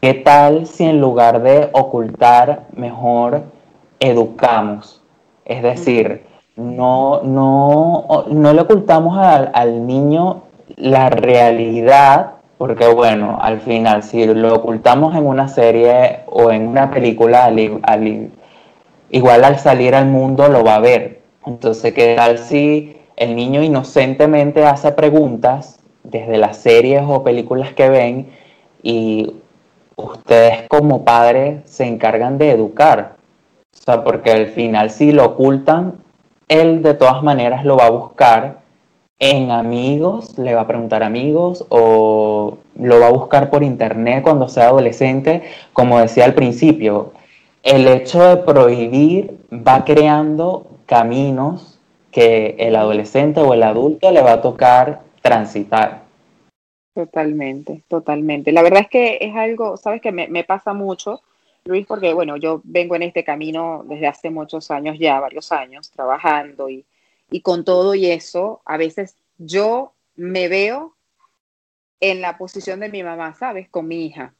[0.00, 3.42] qué tal si en lugar de ocultar mejor
[4.00, 5.02] educamos.
[5.44, 6.24] Es decir,
[6.56, 10.44] no, no, no le ocultamos al, niño
[10.76, 16.90] la realidad, porque bueno, al final, si lo ocultamos en una serie o en una
[16.90, 17.52] película,
[19.10, 21.20] igual al salir al mundo lo va a ver.
[21.44, 27.88] Entonces, ¿qué tal si el niño inocentemente hace preguntas desde las series o películas que
[27.88, 28.28] ven
[28.82, 29.34] y
[29.96, 33.16] ustedes como padres se encargan de educar?
[33.74, 35.94] O sea, porque al final si lo ocultan,
[36.48, 38.62] él de todas maneras lo va a buscar
[39.18, 44.48] en amigos, le va a preguntar amigos o lo va a buscar por internet cuando
[44.48, 45.42] sea adolescente.
[45.72, 47.12] Como decía al principio,
[47.62, 51.78] el hecho de prohibir va creando caminos
[52.10, 56.02] que el adolescente o el adulto le va a tocar transitar.
[56.94, 58.52] Totalmente, totalmente.
[58.52, 61.22] La verdad es que es algo, sabes que me, pasa mucho
[61.64, 65.90] Luis, porque bueno, yo vengo en este camino desde hace muchos años ya, varios años,
[65.90, 66.84] trabajando y,
[67.42, 70.94] con todo y eso, a veces yo me veo
[72.00, 73.70] en la posición de mi mamá, ¿sabes?
[73.70, 74.34] Con mi hija.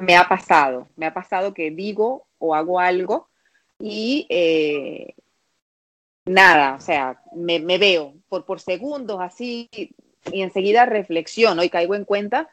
[0.00, 3.28] me ha pasado, me ha pasado que digo o hago algo
[3.78, 5.14] y eh,
[6.24, 12.04] nada, o sea, me, veo por, por segundos así y enseguida reflexiono y caigo en
[12.04, 12.48] cuenta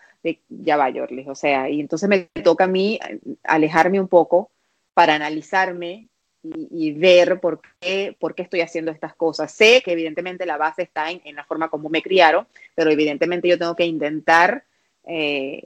[0.49, 2.99] ya va, Jorlis, o sea, y entonces me toca a mí
[3.43, 4.51] alejarme un poco
[4.93, 6.09] para analizarme
[6.43, 9.51] y, ver por qué, por qué estoy haciendo estas cosas.
[9.51, 13.59] Sé que evidentemente la base está en, la forma como me criaron, pero evidentemente yo
[13.59, 14.63] tengo que intentar,
[15.05, 15.63] eh,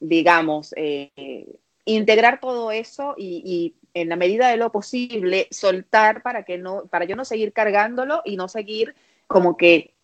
[0.00, 1.46] digamos, eh,
[1.84, 7.04] integrar todo eso y, en la medida de lo posible soltar para que no, para
[7.04, 8.94] yo no seguir cargándolo y no seguir
[9.26, 9.94] como que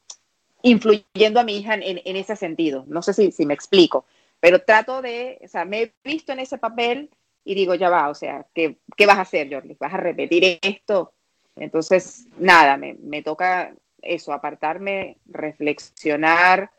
[0.63, 2.85] influyendo a mi hija en, ese sentido.
[2.89, 4.05] No sé si, si, me explico,
[4.41, 7.11] pero trato de, o sea, me he visto en ese papel
[7.45, 9.77] y digo, ya va, o sea, ¿qué, qué vas a hacer, Jordi?
[9.79, 11.13] ¿Vas a repetir esto?
[11.55, 13.73] Entonces, nada, me, me toca
[14.03, 16.71] eso, apartarme, reflexionar,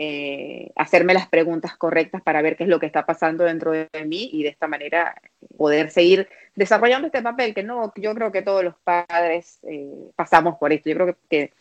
[0.00, 3.88] eh, hacerme las preguntas correctas para ver qué es lo que está pasando dentro de
[4.06, 5.20] mí y de esta manera
[5.56, 10.56] poder seguir desarrollando este papel que no, yo creo que todos los padres eh, pasamos
[10.58, 10.90] por esto.
[10.90, 11.52] Yo creo que, que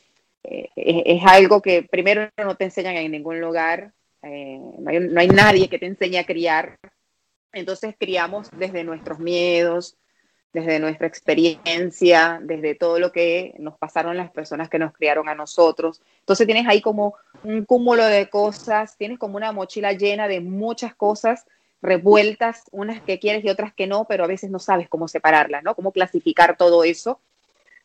[0.43, 5.69] eh, es, algo que primero no te enseñan en ningún lugar, eh, no, hay, nadie
[5.69, 6.79] que te enseñe a criar,
[7.53, 9.97] entonces criamos desde nuestros miedos,
[10.51, 15.35] desde nuestra experiencia, desde todo lo que nos pasaron las personas que nos criaron a
[15.35, 16.01] nosotros.
[16.21, 20.95] Entonces tienes ahí como un cúmulo de cosas, tienes como una mochila llena de muchas
[20.95, 21.45] cosas
[21.81, 25.63] revueltas, unas que quieres y otras que no, pero a veces no sabes cómo separarlas,
[25.63, 25.75] ¿no?
[25.75, 27.19] Cómo clasificar todo eso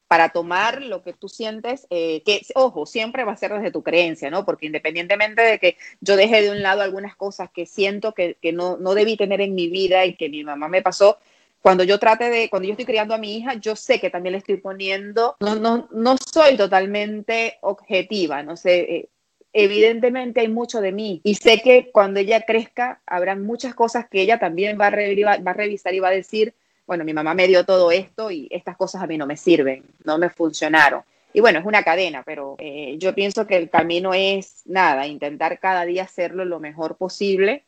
[0.08, 3.82] para tomar lo que tú sientes, eh, que, ojo, siempre va a ser desde tu
[3.82, 4.44] creencia, ¿no?
[4.44, 8.52] Porque independientemente de que yo deje de un lado algunas cosas que siento que, que
[8.52, 11.16] no, no debí tener en mi vida y que mi mamá me pasó,
[11.62, 14.32] cuando yo trate de, cuando yo estoy criando a mi hija, yo sé que también
[14.32, 19.08] le estoy poniendo, no, no, no soy totalmente objetiva, no sé, eh,
[19.52, 24.22] evidentemente hay mucho de mí y sé que cuando ella crezca habrán muchas cosas que
[24.22, 26.54] ella también va a, revisar y va a decir,
[26.86, 29.84] bueno, mi mamá me dio todo esto y estas cosas a mí no me sirven,
[30.04, 31.02] no me funcionaron.
[31.34, 35.58] Y bueno, es una cadena, pero eh, yo pienso que el camino es nada, intentar
[35.58, 37.64] cada día hacerlo lo mejor posible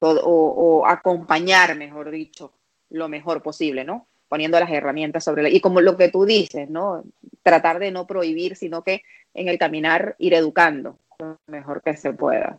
[0.00, 2.52] o acompañar, mejor dicho,
[2.90, 4.06] lo mejor posible, ¿no?
[4.28, 5.48] Poniendo las herramientas sobre la...
[5.48, 7.02] Y como lo que tú dices, ¿no?
[7.42, 9.02] Tratar de no prohibir, sino que
[9.34, 12.58] en el caminar ir educando lo mejor que se pueda.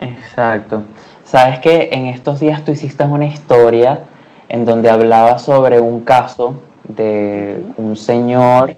[0.00, 0.84] Exacto.
[1.24, 4.04] Sabes que en estos días tú hiciste una historia
[4.48, 8.76] en donde hablaba sobre un caso de un señor,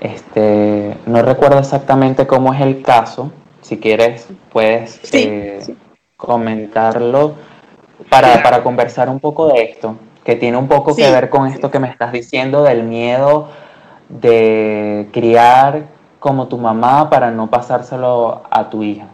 [0.00, 5.76] este, no recuerdo exactamente cómo es el caso, si quieres puedes eh,
[6.16, 7.34] comentarlo
[8.08, 11.70] para, para, conversar un poco de esto, que tiene un poco que ver con esto
[11.70, 13.48] que me estás diciendo del miedo
[14.08, 15.86] de criar
[16.18, 19.08] como tu mamá para no pasárselo a tu hija.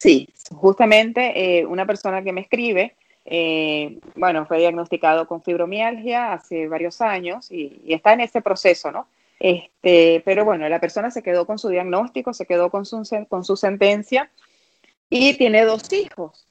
[0.00, 6.68] Sí, justamente eh, una persona que me escribe, eh, bueno, fue diagnosticado con fibromialgia hace
[6.68, 9.06] varios años y, está en ese proceso, ¿no?
[9.40, 13.44] Este, pero bueno, la persona se quedó con su diagnóstico, se quedó con su, con
[13.44, 14.30] su sentencia
[15.08, 16.47] y tiene dos hijos.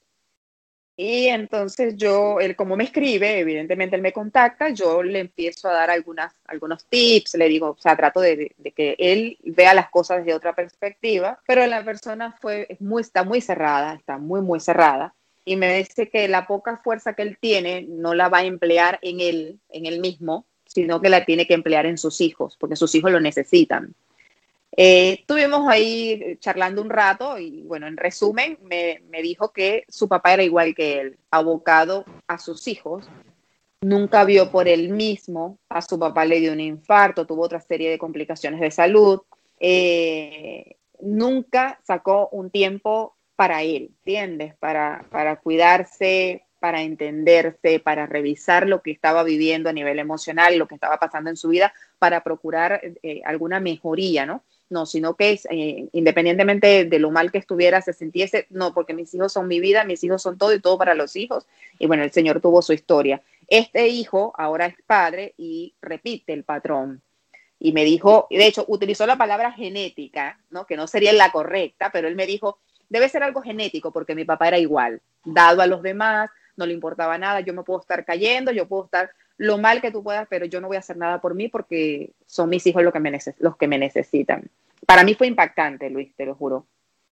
[1.00, 5.72] Y entonces yo, él como me escribe, evidentemente él me contacta, yo le empiezo a
[5.72, 10.18] dar algunas, algunos tips, le digo, o sea, trato de, que él vea las cosas
[10.18, 15.14] desde otra perspectiva, pero la persona fue, muy, está muy cerrada, está muy, muy cerrada,
[15.44, 18.98] y me dice que la poca fuerza que él tiene no la va a emplear
[19.00, 22.74] en él, en él mismo, sino que la tiene que emplear en sus hijos, porque
[22.74, 23.94] sus hijos lo necesitan.
[24.80, 30.34] Eh, estuvimos ahí charlando un rato y bueno, en resumen, me, dijo que su papá
[30.34, 33.04] era igual que él, abocado a sus hijos,
[33.80, 37.90] nunca vio por él mismo, a su papá le dio un infarto, tuvo otra serie
[37.90, 39.22] de complicaciones de salud,
[39.58, 44.54] eh, nunca sacó un tiempo para él, ¿entiendes?
[44.58, 50.68] Para, para cuidarse, para entenderse, para revisar lo que estaba viviendo a nivel emocional, lo
[50.68, 54.44] que estaba pasando en su vida, para procurar eh, alguna mejoría, ¿no?
[54.70, 59.12] No, sino que eh, independientemente de lo mal que estuviera, se sintiese, no, porque mis
[59.14, 61.46] hijos son mi vida, mis hijos son todo y todo para los hijos.
[61.78, 63.22] Y bueno, el Señor tuvo su historia.
[63.46, 67.02] Este hijo ahora es padre y repite el patrón.
[67.58, 70.66] Y me dijo, de hecho, utilizó la palabra genética, ¿no?
[70.66, 74.24] que no sería la correcta, pero él me dijo, debe ser algo genético porque mi
[74.24, 78.04] papá era igual, dado a los demás, no le importaba nada, yo me puedo estar
[78.04, 80.96] cayendo, yo puedo estar lo mal que tú puedas, pero yo no voy a hacer
[80.96, 84.50] nada por mí porque son mis hijos los que me, los que me necesitan.
[84.84, 86.66] Para mí fue impactante, Luis, te lo juro.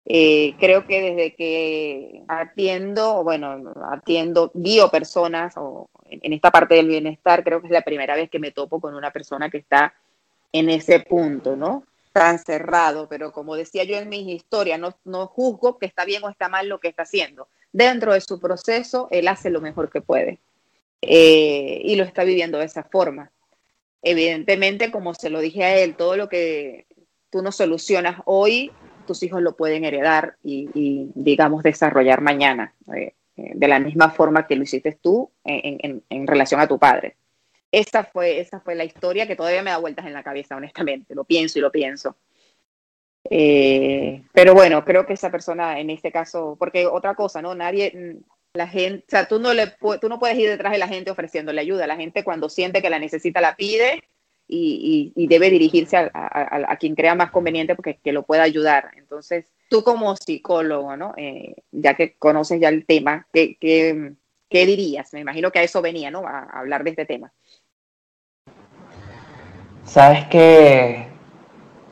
[0.06, 6.88] Eh, creo que desde que atiendo, bueno, atiendo, guío personas o en, esta parte del
[6.88, 9.94] bienestar, creo que es la primera vez que me topo con una persona que está
[10.52, 11.84] en ese punto, ¿no?
[12.12, 16.24] Tan cerrado, pero como decía yo en mis historias, no, no juzgo que está bien
[16.24, 17.48] o está mal lo que está haciendo.
[17.72, 20.40] Dentro de su proceso, él hace lo mejor que puede.
[21.08, 23.32] Eh, y lo está viviendo de esa forma.
[24.02, 26.88] Evidentemente, como se lo dije a él, todo lo que
[27.30, 28.72] tú no solucionas hoy,
[29.08, 34.46] tus hijos lo pueden heredar y, digamos, desarrollar mañana, eh, eh, de la misma forma
[34.46, 37.16] que lo hiciste tú en, relación a tu padre.
[37.72, 41.16] Esa fue, esa fue la historia que todavía me da vueltas en la cabeza, honestamente,
[41.16, 42.18] lo pienso y lo pienso.
[43.30, 47.56] pero bueno, creo que esa persona en este caso, porque otra cosa, ¿no?
[47.56, 48.22] Nadie,
[48.56, 51.10] la gente, o sea, tú no, le, tú no puedes ir detrás de la gente
[51.10, 51.88] ofreciéndole ayuda.
[51.88, 54.04] La gente cuando siente que la necesita la pide
[54.48, 58.92] y, debe dirigirse a, quien crea más conveniente porque que lo pueda ayudar.
[58.98, 61.14] Entonces, tú como psicólogo, ¿no?
[61.18, 65.12] Eh, ya que conoces ya el tema, ¿qué, ¿qué, dirías?
[65.14, 66.28] Me imagino que a eso venía, ¿no?
[66.28, 67.34] A, a hablar de este tema.
[69.84, 71.08] Sabes que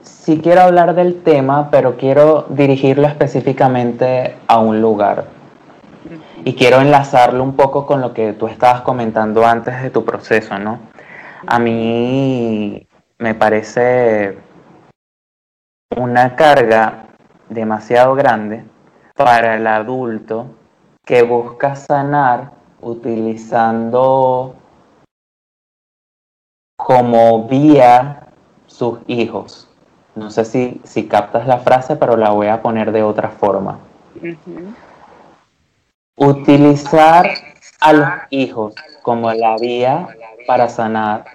[0.04, 5.41] sí quiero hablar del tema, pero quiero dirigirlo específicamente a un lugar
[6.44, 10.58] y quiero enlazarlo un poco con lo que tú estabas comentando antes de tu proceso,
[10.58, 10.80] ¿no?
[11.46, 12.88] A mí
[13.18, 14.38] me parece
[15.96, 17.08] una carga
[17.50, 18.64] demasiado grande
[19.16, 20.48] para el adulto
[21.06, 24.56] que busca sanar utilizando
[26.78, 28.28] como vía
[28.66, 29.70] sus hijos.
[30.16, 33.80] No sé si, si captas la frase, pero la voy a poner de otra forma.
[36.16, 37.26] Utilizar
[37.80, 40.08] a los hijos como la vía
[40.46, 41.26] para sanar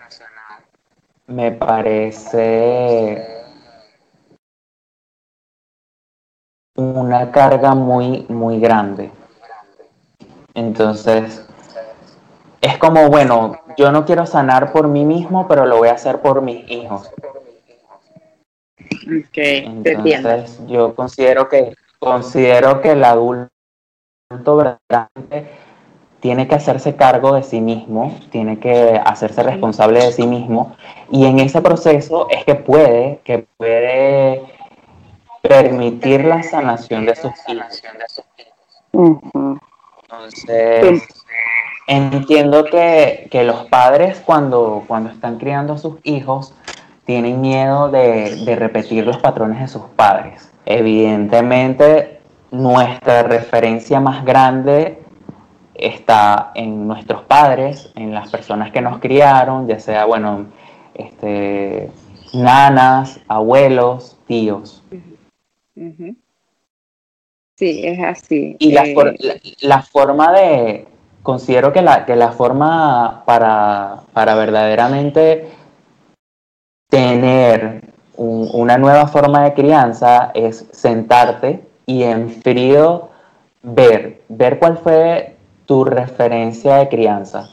[1.26, 3.36] me parece
[6.76, 9.10] una carga muy, muy grande.
[10.54, 11.46] Entonces,
[12.60, 16.20] es como, bueno, yo no quiero sanar por mí mismo, pero lo voy a hacer
[16.20, 17.10] por mis hijos.
[19.34, 23.55] Entonces, yo considero que, considero que el adulto
[24.28, 25.46] verdaderamente
[26.20, 30.74] tiene que hacerse cargo de sí mismo, tiene que hacerse responsable de sí mismo,
[31.10, 34.42] y en ese proceso es que puede, que puede
[35.42, 37.82] permitir la sanación de sus hijos.
[40.02, 41.02] Entonces,
[41.86, 46.52] entiendo que, los padres cuando, cuando están criando a sus hijos
[47.04, 50.50] tienen miedo de, de repetir los patrones de sus padres.
[50.64, 52.15] Evidentemente,
[52.50, 55.02] nuestra referencia más grande
[55.74, 60.46] está en nuestros padres, en las personas que nos criaron, ya sea, bueno,
[60.94, 61.90] este,
[62.32, 64.82] nanas, abuelos, tíos.
[67.56, 68.56] Sí, es así.
[68.58, 70.86] Y eh, la, forma de,
[71.22, 75.50] considero que la, que la forma para, para verdaderamente
[76.88, 77.82] tener
[78.16, 83.08] una nueva forma de crianza es sentarte y en frío
[83.62, 87.48] ver, ver cuál fue tu referencia de crianza.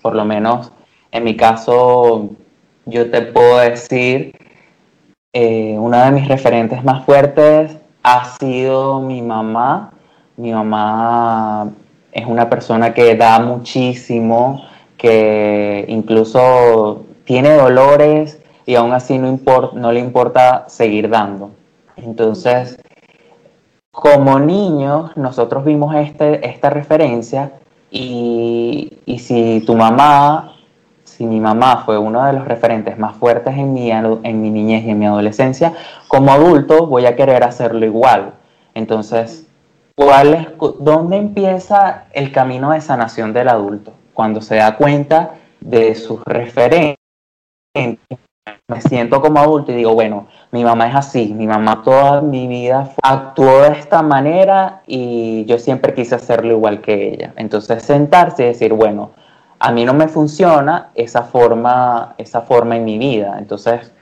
[0.00, 0.72] Por lo menos
[1.12, 2.30] en mi caso,
[2.86, 4.32] yo te puedo decir
[5.34, 9.92] eh, una de mis referentes más fuertes ha sido mi mamá.
[10.36, 11.70] Mi mamá
[12.12, 14.64] es una persona que da muchísimo,
[14.96, 19.38] que incluso tiene dolores y aún así no,
[19.74, 21.50] no le importa seguir dando.
[21.96, 22.78] Entonces,
[23.92, 27.52] como niños, nosotros vimos este, esta referencia
[27.90, 30.52] y, y si tu mamá
[31.12, 34.84] si mi mamá fue uno de los referentes más fuertes en mi, en mi niñez
[34.84, 35.74] y en mi adolescencia,
[36.08, 38.32] como adulto voy a querer hacerlo igual.
[38.74, 39.46] Entonces,
[39.94, 40.48] ¿cuál es,
[40.80, 43.92] ¿dónde empieza el camino de sanación del adulto?
[44.14, 46.96] Cuando se da cuenta de sus referentes.
[48.74, 52.46] Me siento como adulto y digo, bueno, mi mamá es así, mi mamá toda mi
[52.46, 57.32] vida actuó de esta manera y yo siempre quise hacerlo igual que ella.
[57.36, 59.10] Entonces sentarse y decir, bueno,
[59.58, 63.36] a mí no me funciona esa forma, esa forma en mi vida.
[63.38, 63.92] Entonces,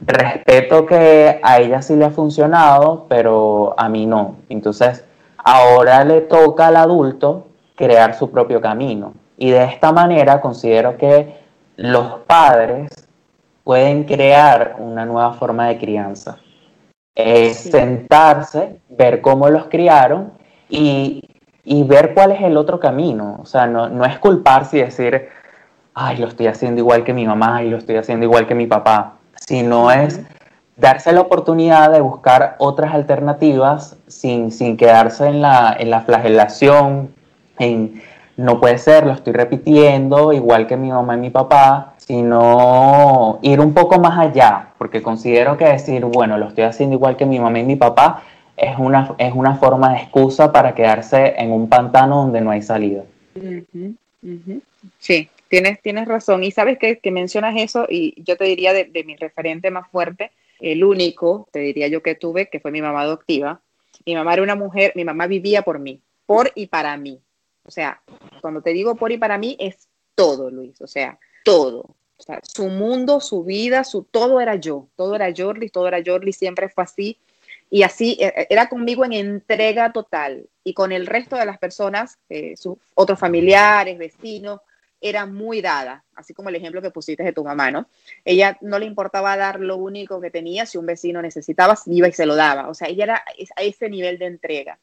[0.00, 4.36] respeto que a ella sí le ha funcionado, pero a mí no.
[4.48, 5.04] Entonces,
[5.38, 7.46] ahora le toca al adulto
[7.76, 9.14] crear su propio camino.
[9.38, 11.36] Y de esta manera considero que
[11.76, 12.90] los padres
[13.66, 16.38] pueden crear una nueva forma de crianza.
[17.14, 20.32] Es sentarse, ver cómo los criaron
[20.70, 21.20] y
[21.66, 23.38] y ver cuál es el otro camino.
[23.42, 25.28] O sea, no, no es culparse y decir,
[25.92, 28.66] ay, lo estoy haciendo igual que mi mamá y lo estoy haciendo igual que mi
[28.66, 30.20] papá, sino es
[30.76, 37.12] darse la oportunidad de buscar otras alternativas sin, sin quedarse en la, en la flagelación,
[37.58, 38.00] en
[38.36, 43.60] no puede ser, lo estoy repitiendo igual que mi mamá y mi papá, sino ir
[43.60, 47.40] un poco más allá, porque considero que decir, bueno, lo estoy haciendo igual que mi
[47.40, 48.22] mamá y mi papá,
[48.56, 52.62] es una, es una forma de excusa para quedarse en un pantano donde no hay
[52.62, 53.04] salida.
[54.98, 56.42] Sí, tienes, tienes razón.
[56.44, 60.30] Y sabes que, mencionas eso y yo te diría de, mi referente más fuerte,
[60.60, 63.60] el único, te diría yo que tuve, que fue mi mamá adoptiva.
[64.06, 67.20] Mi mamá era una mujer, mi mamá vivía por mí, por y para mí.
[67.66, 68.00] O sea,
[68.40, 71.96] cuando te digo por y para mí es todo, Luis, o sea, todo.
[72.18, 76.02] O sea, su mundo, su vida, su todo era yo, todo era Jordi, todo era
[76.04, 77.18] Jordi, siempre fue así.
[77.68, 80.48] Y así e, e, era conmigo en entrega total.
[80.64, 84.60] Y con el resto de las personas, eh, sus otros familiares, vecinos,
[85.00, 87.86] era muy dada, así como el ejemplo que pusiste de tu mamá, ¿no?
[88.24, 92.12] Ella no le importaba dar lo único que tenía, si un vecino necesitaba, iba y
[92.12, 92.68] se lo daba.
[92.68, 93.24] O sea, ella era
[93.56, 94.78] a ese nivel de entrega.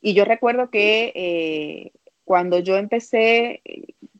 [0.00, 1.92] Y yo recuerdo que eh,
[2.28, 3.62] cuando yo empecé,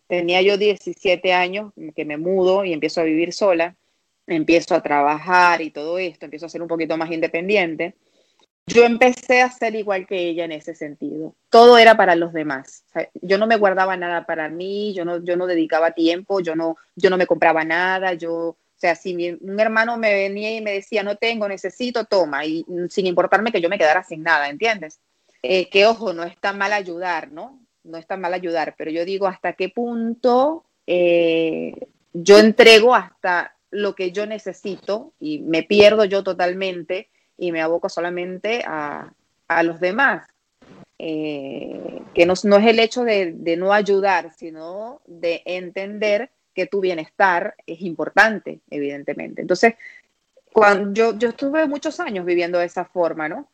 [0.07, 3.77] tenía yo 17 años, que me mudo y empiezo a vivir sola,
[4.27, 7.97] empiezo a trabajar y todo esto, empiezo a ser un poquito más independiente,
[8.67, 11.35] yo empecé a ser igual que ella en ese sentido.
[11.51, 12.83] Todo era para los demás.
[13.21, 16.79] yo no me guardaba nada para mí, yo no, yo no dedicaba tiempo, yo no,
[16.97, 20.73] yo no me compraba nada, yo, o sea, si un hermano me venía y me
[20.73, 24.99] decía, no tengo, necesito, toma, y sin importarme que yo me quedara sin nada, ¿entiendes?
[25.43, 27.68] Eh, que ojo, no está mal ayudar, ¿no?
[27.89, 31.75] No está mal ayudar, pero yo digo hasta qué punto eh,
[32.13, 37.89] yo entrego hasta lo que yo necesito y me pierdo yo totalmente y me aboco
[37.89, 39.13] solamente a,
[39.63, 40.27] los demás.
[40.99, 46.67] Eh, que no, no, es el hecho de, de, no ayudar, sino de entender que
[46.67, 49.43] tu bienestar es importante, evidentemente.
[49.43, 49.75] Entonces,
[50.53, 53.49] cuando yo, yo estuve muchos años viviendo de esa forma, ¿no?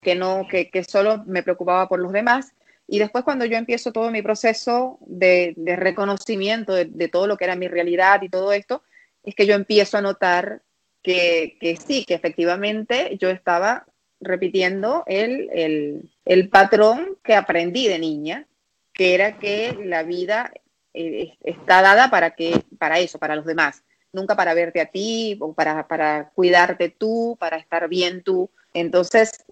[0.00, 2.54] Que, no que, que solo me preocupaba por los demás.
[2.88, 7.44] Y después cuando yo empiezo todo mi proceso de, reconocimiento de, de, todo lo que
[7.44, 8.82] era mi realidad y todo esto,
[9.22, 10.62] es que yo empiezo a notar
[11.02, 13.86] que, que sí, que efectivamente yo estaba
[14.20, 18.46] repitiendo el, el, el, patrón que aprendí de niña,
[18.92, 20.50] que era que la vida
[20.94, 25.36] eh, está dada para, que, para eso, para los demás nunca para verte a ti
[25.40, 28.50] o para, para cuidarte tú, para estar bien tú.
[28.74, 29.44] Entonces,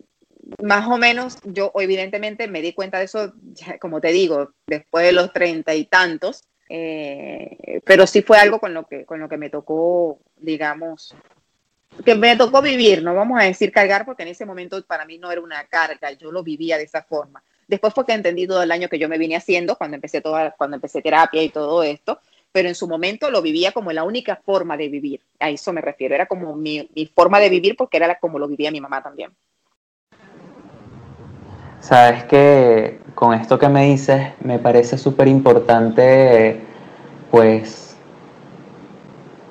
[0.62, 3.32] más o menos, yo evidentemente me di cuenta de eso,
[3.80, 8.74] como te digo, después de los treinta y tantos, eh, pero sí fue algo con
[8.74, 11.14] lo, que, con lo que me tocó, digamos,
[12.04, 15.18] que me tocó vivir, no vamos a decir cargar, porque en ese momento para mí
[15.18, 17.42] no era una carga, yo lo vivía de esa forma.
[17.68, 20.52] Después fue que entendí todo el año que yo me vine haciendo, cuando empecé, toda,
[20.52, 22.20] cuando empecé terapia y todo esto,
[22.52, 25.20] pero en su momento lo vivía como la única forma de vivir.
[25.40, 28.70] A eso me refiero, era como mi, forma de vivir porque era como lo vivía
[28.70, 29.30] mi mamá también.
[31.86, 36.60] Sabes que con esto que me dices me parece súper importante
[37.30, 37.96] pues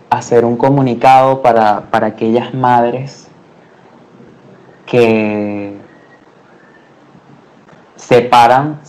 [0.09, 3.29] hacer un comunicado para, para aquellas madres
[4.85, 5.77] que
[7.95, 8.81] separan,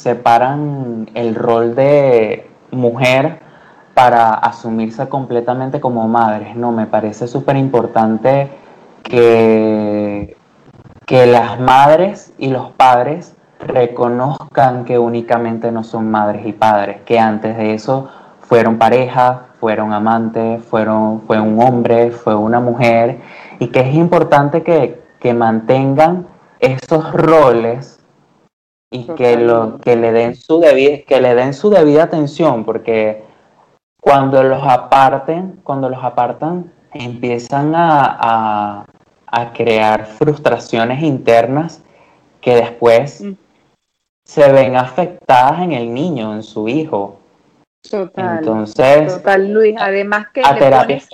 [1.14, 3.38] el rol de mujer
[3.94, 6.56] para asumirse completamente como madres.
[6.56, 8.48] No, me parece súper importante
[9.04, 10.36] que,
[11.06, 17.18] que las madres y los padres reconozcan que únicamente no son madres y padres, que
[17.18, 18.08] antes de eso
[18.40, 23.20] fueron pareja, fueron amantes, fueron, fue un hombre, fue una mujer,
[23.58, 26.26] y que es importante que, que mantengan
[26.60, 28.04] esos roles
[28.90, 33.24] y que, lo, que, le den su que le den su debida atención, porque
[34.00, 38.84] cuando los aparten, cuando los apartan, empiezan a,
[39.52, 41.82] crear frustraciones internas
[42.40, 43.32] que después mm.
[44.26, 47.20] Se ven afectadas en el niño, en su hijo.
[47.88, 48.38] Total.
[48.38, 49.76] Entonces, total, Luis.
[49.78, 51.08] Además que le pones,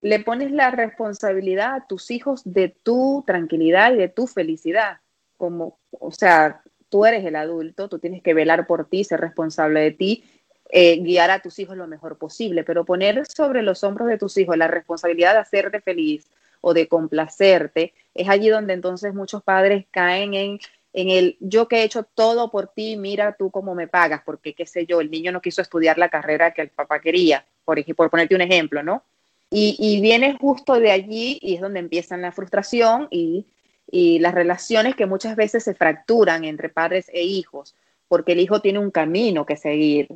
[0.00, 4.98] le pones la responsabilidad a tus hijos de tu tranquilidad y de tu felicidad.
[5.36, 9.80] Como, o sea, tú eres el adulto, tú tienes que velar por ti, ser responsable
[9.80, 10.24] de ti
[10.72, 14.36] eh, guiar a tus hijos lo mejor posible, pero poner sobre los hombros de tus
[14.36, 16.28] hijos la responsabilidad de hacerte feliz
[16.60, 20.60] o de complacerte, es allí donde entonces muchos padres caen en,
[20.92, 24.54] en el yo que he hecho todo por ti, mira tú cómo me pagas, porque
[24.54, 27.82] qué sé yo, el niño no quiso estudiar la carrera que el papá quería, por,
[27.94, 29.04] por ponerte un ejemplo, ¿no?
[29.50, 33.46] Y, y viene justo de allí y es donde empiezan la frustración y,
[33.90, 37.74] y las relaciones que muchas veces se fracturan entre padres e hijos,
[38.08, 40.08] porque el hijo tiene un camino que seguir,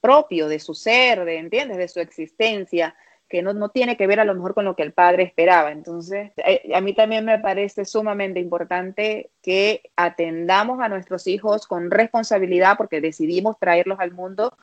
[0.00, 1.78] propio de su ser, de, ¿entiendes?
[1.78, 2.94] De su existencia,
[3.32, 5.72] que no, no, tiene que ver a lo mejor con lo que el padre esperaba.
[5.72, 11.90] Entonces, eh, a mí también me parece sumamente importante que atendamos a nuestros hijos con
[11.90, 14.54] responsabilidad porque decidimos traerlos al mundo.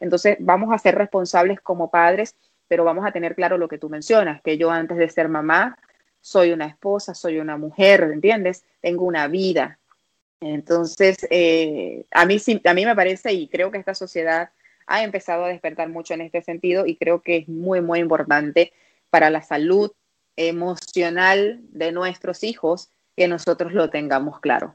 [0.00, 2.34] Entonces, vamos a ser responsables como padres,
[2.66, 5.78] pero vamos a tener claro lo que tú mencionas, que yo antes de ser mamá,
[6.20, 8.64] soy una esposa, soy una mujer, ¿entiendes?
[8.80, 9.78] Tengo una vida.
[10.40, 14.50] Entonces, eh, a, mí, a mí me parece, y creo que esta sociedad
[14.86, 18.72] ha empezado a despertar mucho en este sentido y creo que es muy, muy importante
[19.10, 19.92] para la salud
[20.36, 24.74] emocional de nuestros hijos que nosotros lo tengamos claro.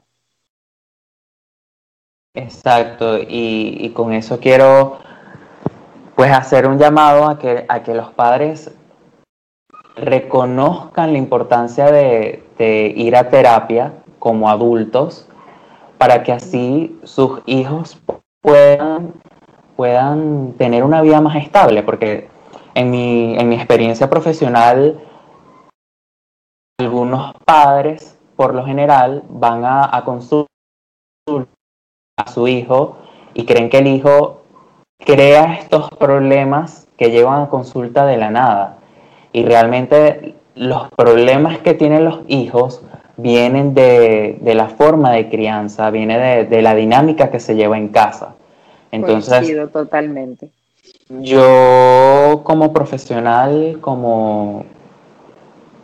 [2.34, 4.98] Exacto, y, con eso quiero
[6.16, 8.70] pues hacer un llamado a que, a que los padres
[9.96, 12.42] reconozcan la importancia de,
[12.96, 15.26] ir a terapia como adultos
[15.98, 18.00] para que así sus hijos
[18.40, 19.14] puedan
[19.76, 22.28] puedan tener una vida más estable, porque
[22.74, 25.00] en mi, en mi experiencia profesional,
[26.78, 30.48] algunos padres, por lo general, van a, a consultar
[32.16, 32.96] a su hijo
[33.34, 34.42] y creen que el hijo
[34.98, 38.78] crea estos problemas que llevan a consulta de la nada.
[39.32, 42.82] Y realmente los problemas que tienen los hijos
[43.16, 47.76] vienen de, de la forma de crianza, viene de, de, la dinámica que se lleva
[47.76, 48.34] en casa.
[48.92, 50.50] Entonces, totalmente.
[51.08, 54.64] Yo como profesional, como,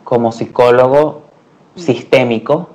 [0.03, 1.23] como psicólogo
[1.75, 2.69] sistémico,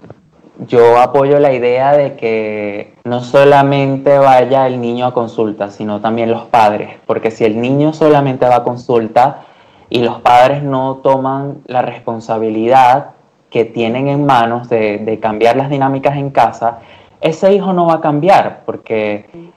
[0.66, 6.30] yo apoyo la idea de que no solamente vaya el niño a consulta, sino también
[6.30, 9.45] los padres, porque si el niño solamente va a consulta
[9.91, 13.11] y los padres no toman la responsabilidad
[13.51, 16.78] que tienen en manos de, cambiar las dinámicas en casa,
[17.20, 19.53] ese hijo no va a cambiar, porque,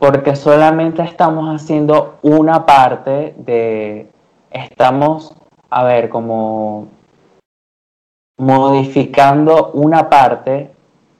[0.00, 4.08] porque solamente estamos haciendo una parte de,
[4.50, 5.36] estamos,
[5.68, 6.88] a ver, como
[8.38, 10.70] modificando una parte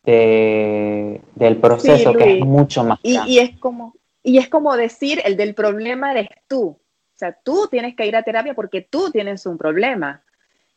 [0.03, 5.55] del proceso que es mucho más y, es como y es como decir el del
[5.55, 6.68] problema eres tú.
[6.70, 6.78] O
[7.14, 10.22] sea tú tienes que ir a terapia porque tú tienes un problema.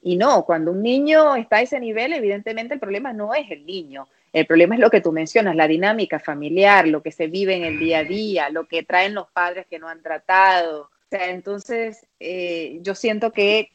[0.02, 3.66] Y no cuando un niño está a ese nivel evidentemente el problema no es el
[3.66, 7.56] niño el problema es lo que tú mencionas la dinámica familiar lo que se vive
[7.56, 11.08] en el día a día lo que traen los padres que no han tratado o
[11.10, 13.70] sea entonces eh, yo siento que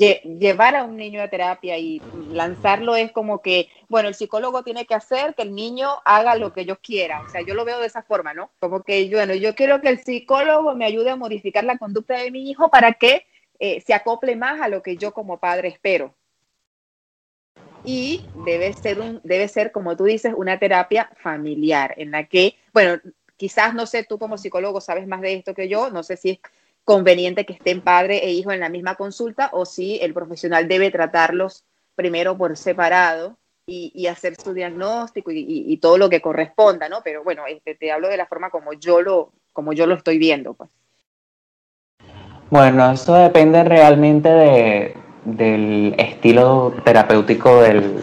[0.00, 2.00] llevar a un niño a terapia y
[2.32, 6.52] lanzarlo es como que, bueno, el psicólogo tiene que hacer que el niño haga lo
[6.52, 7.20] que yo quiera.
[7.22, 8.50] O sea, yo lo veo de esa forma, ¿no?
[8.60, 12.30] Como que, bueno, yo quiero que el psicólogo me ayude a modificar la conducta de
[12.30, 13.26] mi hijo para que
[13.58, 16.14] eh, se acople más a lo que yo como padre espero.
[17.84, 22.56] Y debe ser, un, debe ser, como tú dices, una terapia familiar en la que,
[22.72, 23.00] bueno,
[23.36, 26.30] quizás, no sé, tú como psicólogo sabes más de esto que yo, no sé si
[26.30, 26.38] es
[26.84, 30.90] conveniente que estén padre e hijo en la misma consulta o si el profesional debe
[30.90, 31.64] tratarlos
[31.94, 37.02] primero por separado y, hacer su diagnóstico y, todo lo que corresponda, ¿no?
[37.04, 40.18] Pero bueno, este, te hablo de la forma como yo lo, como yo lo estoy
[40.18, 40.70] viendo, pues.
[42.50, 44.96] Bueno, eso depende realmente de,
[45.36, 48.02] del estilo terapéutico del,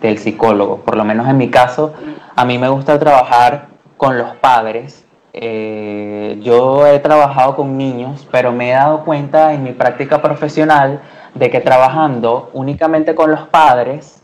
[0.00, 0.78] del psicólogo.
[0.78, 1.94] Por lo menos en mi caso,
[2.34, 5.04] a mí me gusta trabajar con los padres.
[5.32, 11.00] Eh, yo he trabajado con niños, pero me he dado cuenta en mi práctica profesional
[11.34, 14.22] de que trabajando únicamente con los padres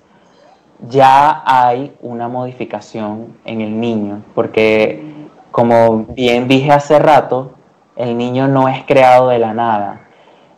[0.86, 7.52] ya hay una modificación en el niño, porque como bien dije hace rato,
[7.96, 10.07] el niño no es creado de la nada,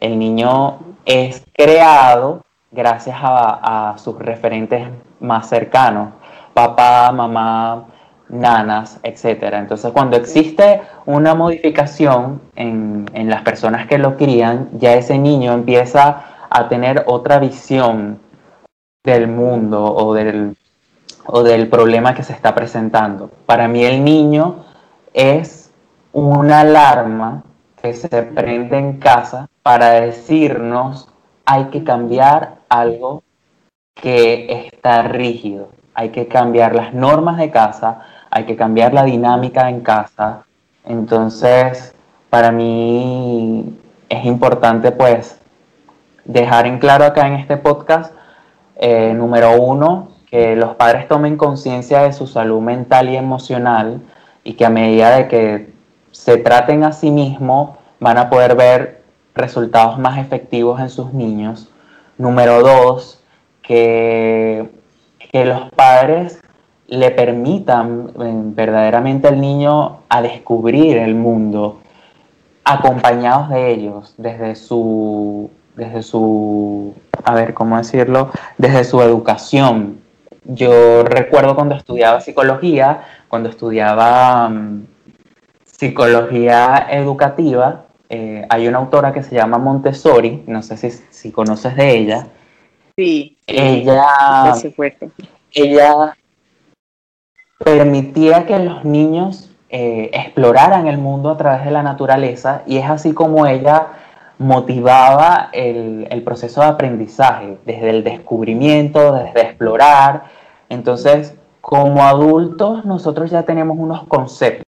[0.00, 2.42] el niño es creado
[2.72, 4.88] gracias a sus referentes
[5.20, 6.10] más cercanos,
[6.54, 7.86] papá, mamá,
[8.30, 9.58] nanas, etcétera.
[9.58, 16.24] Entonces, cuando existe una modificación en, las personas que lo crían, ya ese niño empieza
[16.48, 18.18] a tener otra visión
[19.04, 20.56] del mundo o del,
[21.26, 23.30] o del problema que se está presentando.
[23.46, 24.64] Para mí el niño
[25.12, 25.72] es
[26.12, 27.44] una alarma
[27.80, 31.08] que se prende en casa para decirnos
[31.44, 33.22] hay que cambiar algo
[33.94, 38.00] que está rígido, hay que cambiar las normas de casa,
[38.30, 40.44] hay que cambiar la dinámica en casa.
[40.84, 41.94] Entonces,
[42.30, 43.78] para mí
[44.08, 45.38] es importante pues
[46.24, 48.14] dejar en claro acá en este podcast,
[48.76, 54.00] eh, número uno, que los padres tomen conciencia de su salud mental y emocional
[54.44, 55.69] y que a medida de que
[56.10, 59.02] se traten a sí mismos van a poder ver
[59.34, 61.68] resultados más efectivos en sus niños.
[62.18, 63.22] Número dos,
[63.62, 64.68] que,
[65.32, 66.40] que los padres
[66.88, 71.78] le permitan eh, verdaderamente al niño a descubrir el mundo,
[72.64, 76.94] acompañados de ellos, desde su, desde su,
[77.24, 78.30] a ver, ¿cómo decirlo?
[78.58, 80.00] Desde su educación.
[80.44, 84.86] Yo recuerdo cuando estudiaba psicología, cuando estudiaba mm,
[85.80, 91.74] psicología educativa, eh, hay una autora que se llama Montessori, no sé si, si conoces
[91.74, 92.26] de ella.
[92.94, 94.52] Sí, ella,
[95.52, 96.16] ella
[97.64, 102.90] permitía que los niños eh, exploraran el mundo a través de la naturaleza y es
[102.90, 103.86] así como ella
[104.36, 110.24] motivaba el, el, proceso de aprendizaje, desde el descubrimiento, desde explorar.
[110.68, 114.69] Entonces, como adultos nosotros ya tenemos unos conceptos,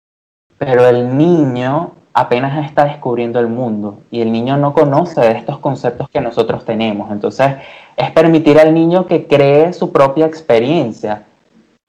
[0.59, 5.57] pero el niño apenas está descubriendo el mundo y el niño no conoce de estos
[5.57, 7.11] conceptos que nosotros tenemos.
[7.11, 7.55] Entonces,
[7.97, 11.25] es permitir al niño que cree su propia experiencia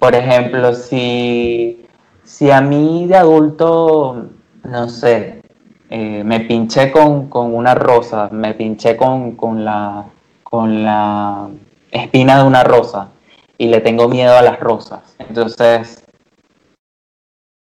[0.01, 1.85] por ejemplo, si,
[2.25, 4.31] si a mí de adulto,
[4.65, 5.43] no sé,
[5.91, 10.07] eh, me pinché con, una rosa, me pinché con, la,
[10.43, 11.51] con la
[11.93, 13.11] espina de una rosa
[13.59, 15.03] y le tengo miedo a las rosas.
[15.19, 16.03] Entonces,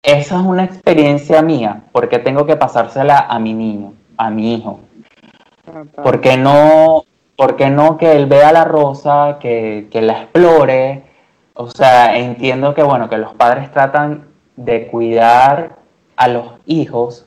[0.04, 4.82] esa es una experiencia mía, porque tengo que pasársela a mi niño, a mi hijo.
[5.96, 7.06] ¿Por qué no,
[7.38, 11.04] porque no que él vea la rosa, que, que la explore?
[11.54, 14.26] O sea, entiendo que bueno, que los padres tratan
[14.56, 15.78] de cuidar
[16.16, 17.26] a los hijos,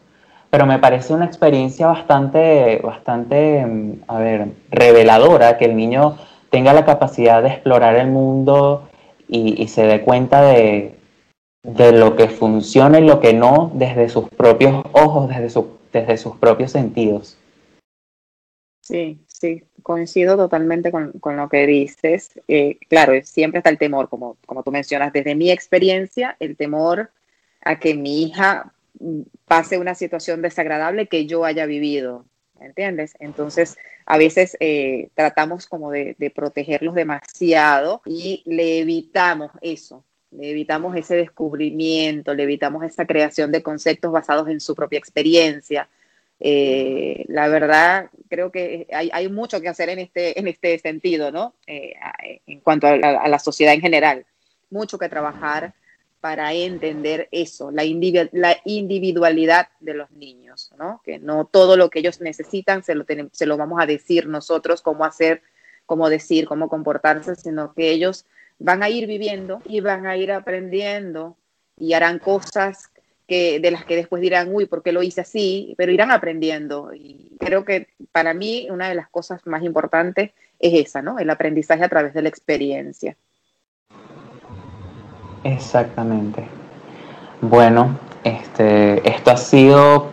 [0.51, 6.17] pero me parece una experiencia bastante, bastante, mm, a ver, reveladora que el niño
[6.51, 8.89] tenga la capacidad de explorar el mundo
[9.29, 10.96] y, se dé cuenta de,
[11.67, 16.37] de lo que funciona y lo que no desde sus propios ojos, desde, desde sus
[16.37, 17.37] propios sentidos.
[18.81, 22.41] Sí, sí, coincido totalmente con, lo que dices.
[22.47, 27.11] Eh, claro, siempre está el temor, como, como tú mencionas, desde mi experiencia, el temor
[27.63, 28.73] a que mi hija
[29.45, 32.27] pase una situación desagradable que yo haya vivido,
[32.61, 33.15] ¿entiendes?
[33.19, 40.05] Entonces, a veces eh, tratamos como de, de, protegerlos demasiado y le evitamos eso,
[40.37, 45.89] le evitamos ese descubrimiento, le evitamos esa creación de conceptos basados en su propia experiencia.
[46.39, 51.33] Eh, la verdad, creo que hay, hay, mucho que hacer en este, en este sentido,
[51.33, 51.55] ¿no?
[51.67, 51.95] Eh,
[52.47, 54.27] en cuanto a la, sociedad en general.
[54.71, 55.73] Mucho que trabajar
[56.21, 57.85] para entender eso, la,
[58.33, 61.01] la individualidad de los niños, ¿no?
[61.05, 64.83] Que no todo lo que ellos necesitan se lo, se lo vamos a decir nosotros,
[64.83, 65.43] cómo hacer,
[65.87, 68.27] cómo decir, cómo comportarse, sino que ellos
[68.59, 71.37] van a ir viviendo y van a ir aprendiendo
[71.77, 72.91] y harán cosas
[73.27, 75.75] que, de las que después dirán, uy, ¿por qué lo hice así?
[75.77, 76.93] Pero irán aprendiendo.
[76.95, 81.19] Y creo que para mí una de las cosas más importantes es esa, ¿no?
[81.19, 83.17] El aprendizaje a través de la experiencia.
[85.45, 86.47] Exactamente.
[87.41, 90.11] Bueno, este, esto ha sido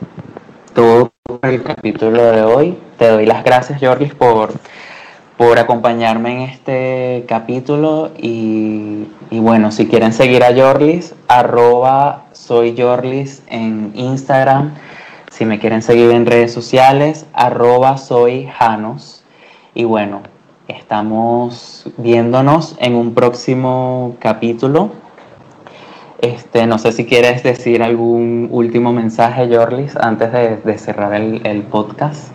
[0.73, 1.11] todo
[1.43, 2.77] el capítulo de hoy.
[2.97, 4.51] Te doy las gracias, Jorgis, por
[5.37, 13.41] por acompañarme en este capítulo y, bueno, si quieren seguir a Jorlis, arroba soy Jorlis
[13.47, 14.75] en Instagram,
[15.31, 19.23] si me quieren seguir en redes sociales, arroba soy Janos
[19.73, 20.21] y bueno,
[20.67, 24.91] estamos viéndonos en un próximo capítulo.
[26.21, 32.31] Este, no sé si quieres decir algún último mensaje, Jorlis, antes de, cerrar el podcast.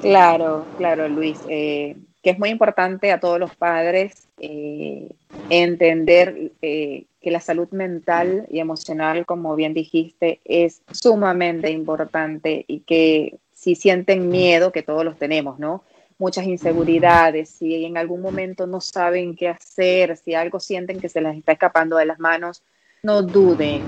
[0.00, 1.38] Claro, claro, Luis.
[1.48, 5.10] Eh, que es muy importante a todos los padres eh,
[5.48, 12.80] entender eh, que la salud mental y emocional, como bien dijiste, es sumamente importante y
[12.80, 15.82] que si sienten miedo, que todos los tenemos, ¿no?
[16.18, 21.20] Muchas inseguridades, si en algún momento no saben qué hacer, si algo sienten que se
[21.20, 22.62] les está escapando de las manos,
[23.02, 23.82] no duden,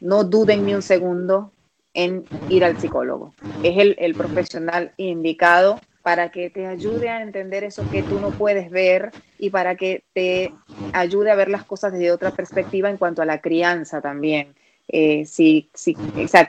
[0.00, 1.50] no duden ni un segundo
[1.94, 3.34] en ir al psicólogo.
[3.62, 8.30] Es el, el profesional indicado para que te ayude a entender eso que tú no
[8.30, 10.52] puedes ver y para que te
[10.92, 14.54] ayude a ver las cosas desde otra perspectiva en cuanto a la crianza también.
[14.88, 15.96] Eh, si, si,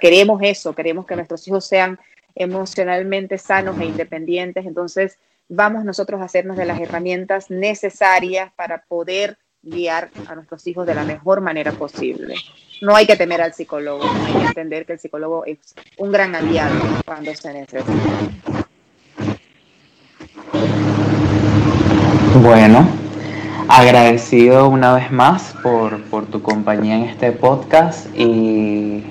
[0.02, 2.00] queremos eso, queremos que nuestros hijos sean
[2.36, 5.20] emocionalmente sanos e independientes, entonces
[5.50, 10.94] vamos nosotros a hacernos de las herramientas necesarias para poder guiar a nuestros hijos de
[10.94, 12.36] la mejor manera posible.
[12.82, 15.58] No hay que temer al psicólogo, hay que entender que el psicólogo es
[15.98, 17.92] un gran aliado cuando se necesita.
[22.42, 22.86] Bueno,
[23.70, 29.04] agradecido una vez más por, tu compañía en este podcast y,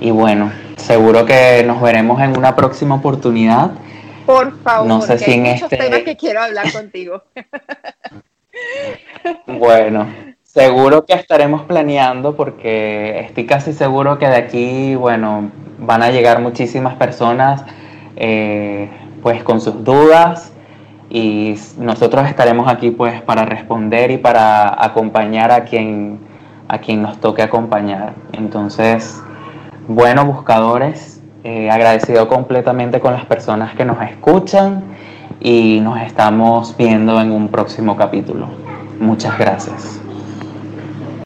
[0.00, 3.70] y, bueno, seguro que nos veremos en una próxima oportunidad.
[4.26, 5.76] Por favor, no sé si en este...
[5.76, 7.22] temas que quiero hablar contigo.
[9.46, 10.06] bueno,
[10.42, 16.40] seguro que estaremos planeando porque estoy casi seguro que de aquí, bueno, van a llegar
[16.40, 17.64] muchísimas personas
[18.16, 18.88] eh,
[19.22, 20.52] pues con sus dudas
[21.10, 26.20] y nosotros estaremos aquí pues para responder y para acompañar a quien,
[26.68, 28.14] a quien nos toque acompañar.
[28.32, 29.22] Entonces,
[29.88, 34.82] bueno, buscadores, eh, agradecido completamente con las personas que nos escuchan
[35.40, 38.65] y nos estamos viendo en un próximo capítulo.
[38.98, 40.05] Muchas gracias.